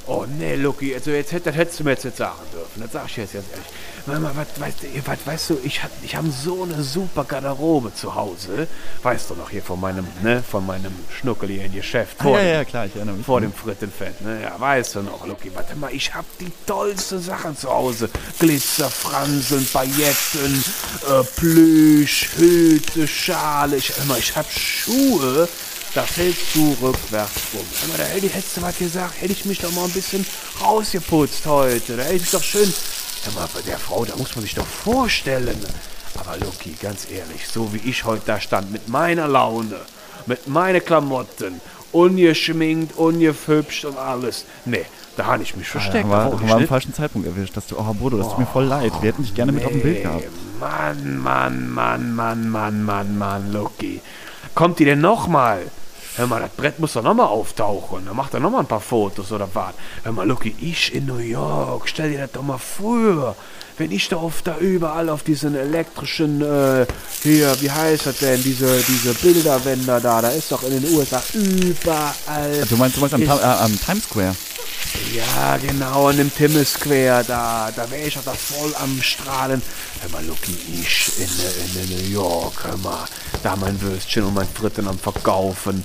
[0.06, 2.82] Oh, nee, Lucky, also jetzt hätt, das hättest du mir jetzt nicht sagen dürfen.
[2.82, 3.66] Das sag ich jetzt ganz ehrlich.
[4.04, 7.94] Mal, was, weißt, du, was, weißt du, ich, hab- ich habe so eine super Garderobe
[7.94, 8.66] zu Hause.
[9.04, 12.16] Weißt du noch hier von meinem, ne, von meinem Schnuckel hier in Geschäft.
[12.18, 13.24] ah, vor ja, dem- ja, klar, ich erinnere mich.
[13.26, 14.42] vor dem Frittenfett, ne?
[14.42, 18.10] Ja, weißt du noch, Lucky, warte mal, ich hab die tollsten Sachen zu Hause.
[18.40, 20.64] Glitzer, Franseln, Pailletten,
[21.08, 23.76] äh, Plüsch, Hüte, Schale.
[23.76, 25.48] Ich, mal, ich hab Schuhe,
[25.94, 27.66] da fällst du rückwärts rum.
[27.90, 30.24] Mal, da hätte, hättest du was gesagt, hätte ich mich doch mal ein bisschen
[30.60, 31.96] rausgeputzt heute.
[31.96, 32.72] Da hätte ich doch schön...
[33.24, 35.58] Hör mal, bei der Frau, da muss man sich doch vorstellen.
[36.18, 39.76] Aber Lucky, ganz ehrlich, so wie ich heute da stand, mit meiner Laune,
[40.26, 41.60] mit meinen Klamotten,
[41.92, 44.44] ungeschminkt, ungefübscht und alles.
[44.64, 44.84] Nee,
[45.16, 46.08] da habe ich mich Ah, versteckt.
[46.08, 47.56] haben ich wir am falschen Zeitpunkt erwischt.
[47.56, 48.92] Dass du, oh Bodo, das tut mir voll leid.
[49.00, 50.24] Wir hätten dich gerne mit auf dem Bild gehabt.
[50.58, 54.00] Mann, Mann, Mann, Mann, Mann, Mann, Mann, Lucky.
[54.54, 55.62] Kommt die denn nochmal?
[56.16, 58.04] Hör mal, das Brett muss doch nochmal auftauchen.
[58.04, 59.72] Dann macht er nochmal ein paar Fotos oder was.
[60.02, 61.88] Hör mal, Lucky, ich in New York.
[61.88, 63.34] Stell dir das doch mal vor.
[63.78, 66.86] Wenn ich da oft da überall auf diesen elektrischen, äh,
[67.22, 71.22] hier, wie heißt das denn, diese, diese Bilderwender da, da ist doch in den USA
[71.32, 72.66] überall.
[72.68, 74.36] Du meinst, du meinst am, äh, am Times Square?
[75.14, 79.60] Ja, genau, an dem Times Square, da, da wäre ich doch da voll am Strahlen.
[80.00, 83.04] Hör mal, Lucky, ich in, in, in New York, hör mal,
[83.42, 85.84] da mein Würstchen und mein Fritten am Verkaufen.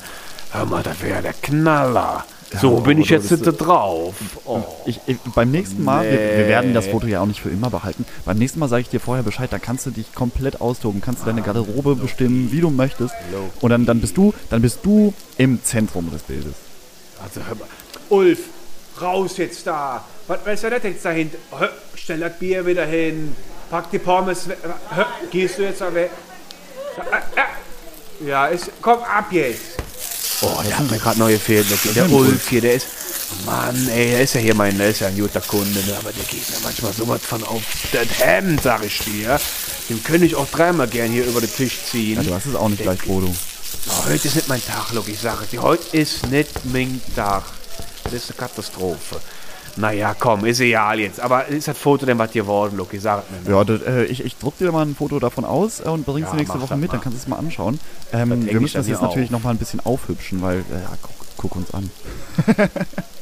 [0.51, 2.25] Hör mal, das wäre der Knaller.
[2.61, 4.15] So oh, bin ich jetzt da drauf.
[4.45, 4.61] Oh.
[4.85, 6.47] Ich, ich, beim nächsten Mal, wir, wir Nee.
[6.47, 8.05] werden das Foto ja auch nicht für immer behalten.
[8.23, 11.23] Beim nächsten Mal sage ich dir vorher Bescheid, da kannst du dich komplett austoben, kannst
[11.23, 13.13] du deine Garderobe bestimmen, wie du möchtest.
[13.59, 16.53] Und dann, dann bist du, dann bist du im Zentrum des Bildes.
[17.21, 17.67] Also hör mal.
[18.09, 18.39] Ulf,
[19.01, 20.03] raus jetzt da.
[20.27, 21.37] Was, was ist denn das jetzt da hinten?
[21.57, 23.35] Hör, Stell das Bier wieder hin.
[23.69, 24.57] Pack die Pommes weg.
[24.89, 26.11] Hör, Gehst du jetzt da weg?
[26.97, 29.61] Ja, äh, Ja, ist, komm ab jetzt.
[30.41, 31.67] Oh, der hat mir gerade neu gefehlt.
[31.69, 32.87] Der, der Ulf hier, der ist.
[33.45, 35.97] Mann, ey, der ist ja hier mein, der ist ja ein guter Kunde, ne?
[35.99, 39.37] aber der geht mir manchmal so was von auf das Hemd, sag ich dir.
[39.89, 42.17] Den könnte ich auch dreimal gern hier über den Tisch ziehen.
[42.17, 43.33] Ja, du hast es auch nicht gleich, Bodo.
[43.89, 45.61] Oh, heute ist nicht mein Tag, Luke, ich sage dir.
[45.61, 47.43] Heute ist nicht mein Tag.
[48.11, 49.17] Das ist eine Katastrophe.
[49.75, 51.19] Naja, komm, ist egal jetzt.
[51.19, 52.99] Aber ist das Foto denn was geworden, Luke?
[52.99, 53.51] Sag mir.
[53.53, 56.29] Ja, das, äh, ich, ich druck dir mal ein Foto davon aus äh, und bring's
[56.29, 57.03] Ja, nächste Woche mit, dann mal.
[57.03, 57.79] kannst du es mal anschauen.
[58.11, 59.33] Ähm, wir müssen dann das jetzt natürlich auf.
[59.33, 61.91] noch mal ein bisschen aufhübschen, weil, äh, ja, guck, guck uns an.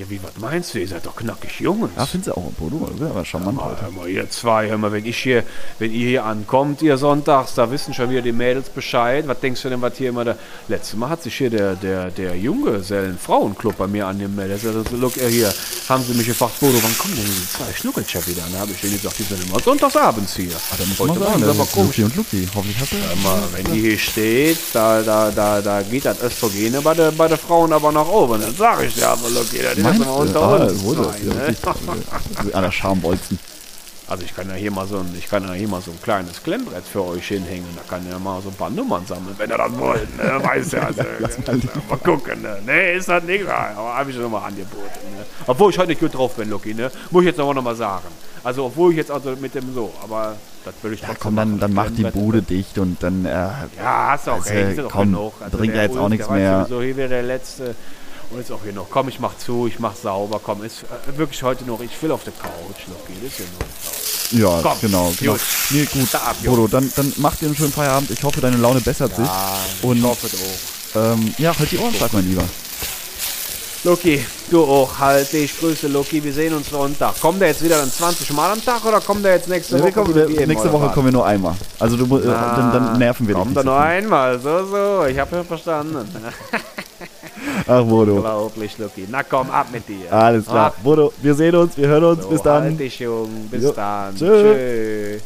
[0.00, 0.78] Ja, wie, was meinst du?
[0.78, 1.90] Ihr seid doch knackig Jungs.
[1.94, 2.86] Ja, findest du auch, Bodo?
[2.86, 3.82] Das ist aber charmant Mal, heute.
[3.82, 5.44] hör mal, ihr zwei, hör mal, wenn ich hier,
[5.78, 9.28] wenn ihr hier ankommt, ihr sonntags, da wissen schon wieder die Mädels Bescheid.
[9.28, 10.38] Was denkst du denn, was hier immer der.
[10.68, 14.64] Letztes Mal hat sich hier der, der, der Junggesellen Frauenclub bei mir angemeldet.
[14.64, 15.52] Also, look, äh, hier,
[15.90, 18.42] haben sie mich gefragt, Bodo, wann kommen denn diese zwei Schnuckelchef wieder?
[18.50, 20.56] Dann habe ich denen gesagt, die sind immer sonntagsabends hier.
[20.70, 21.98] Ah, da muss Heute man sagen, sie das aber ist komisch.
[21.98, 22.48] Luki und Luki.
[22.54, 26.22] Hoffentlich hast du Hör mal, wenn die hier steht, da, da, da, da geht das
[26.22, 28.40] Östrogene bei der, bei der Frauen aber nach oben.
[28.40, 30.10] Dann sag ich dir aber, look, ist Meinst du?
[30.10, 30.82] unter Ah, uns.
[30.84, 31.06] wo ne?
[31.08, 31.58] richtig.
[32.36, 33.38] Also, Aller Schambolzen.
[34.08, 36.02] Also ich kann ja hier mal so ein, ich kann ja hier mal so ein
[36.02, 37.66] kleines Klemmbrett für euch hinhängen.
[37.76, 40.16] Da kann ja mal so ein paar Nummern sammeln, wenn ihr das wollt.
[40.16, 40.32] Ne?
[40.42, 40.80] Weiß ja.
[40.80, 41.02] Also,
[41.88, 42.42] mal, gucken.
[42.42, 42.56] Ne?
[42.66, 43.76] Nee, ist das nicht rein.
[43.76, 44.82] Aber habe ich schon mal angeboten.
[45.16, 45.24] Ne?
[45.46, 46.74] Obwohl ich heute nicht gut drauf bin, Lucky.
[46.74, 46.90] Ne?
[47.12, 48.08] Muss ich jetzt aber noch mal sagen.
[48.42, 50.34] Also obwohl ich jetzt also mit dem so, aber
[50.64, 51.60] das will ich Ja, komm, dann, machen.
[51.60, 54.80] dann mach die Bude dicht und dann, äh, Ja, hast du auch Also, recht.
[54.90, 55.34] Komm, genug.
[55.40, 56.66] Also bringt der ja jetzt auch nichts der mehr.
[56.68, 57.76] So hier wieder der letzte.
[58.30, 58.86] Und ist auch hier noch.
[58.88, 60.40] Komm, ich mach zu, ich mach sauber.
[60.42, 61.80] Komm, ist äh, wirklich heute noch.
[61.80, 63.18] Ich will auf der Couch, Lucky.
[63.22, 64.56] Das ist ja noch.
[64.56, 65.32] Ja, Komm, genau, genau.
[65.32, 65.40] gut.
[65.70, 66.14] Nee, gut.
[66.14, 66.36] Ab.
[66.44, 68.10] Bodo, dann, dann mach dir einen schönen Feierabend.
[68.12, 69.26] Ich hoffe, deine Laune bessert sich.
[69.82, 71.00] Und ich hoffe doch.
[71.02, 72.44] ähm, ja, halt die Ohren steif, mein Lieber.
[73.82, 77.18] Loki, du auch, halt dich, Grüße Loki, wir sehen uns Sonntag.
[77.18, 79.84] Kommt der jetzt wieder dann 20 Mal am Tag oder kommt der jetzt nächste Wir
[79.84, 79.92] Woche?
[79.92, 81.56] kommen, wir, eben, nächste Woche kommen wir nur einmal.
[81.78, 83.42] Also du, äh, dann, dann nerven wir dich.
[83.42, 86.06] Kommt er nur einmal, so, so, ich hab ja verstanden.
[87.66, 88.16] Ach, Bodo.
[88.16, 89.06] Unglaublich, Loki.
[89.10, 90.12] Na komm, ab mit dir.
[90.12, 90.66] Alles klar.
[90.68, 90.76] Ab.
[90.82, 92.22] Bodo, wir sehen uns, wir hören uns.
[92.22, 92.62] So, Bis dann.
[92.64, 93.48] Halt dich, Jung.
[93.50, 93.72] Bis Jo.
[93.72, 94.14] dann.
[94.16, 94.42] Tschö.
[94.42, 95.18] Tschö.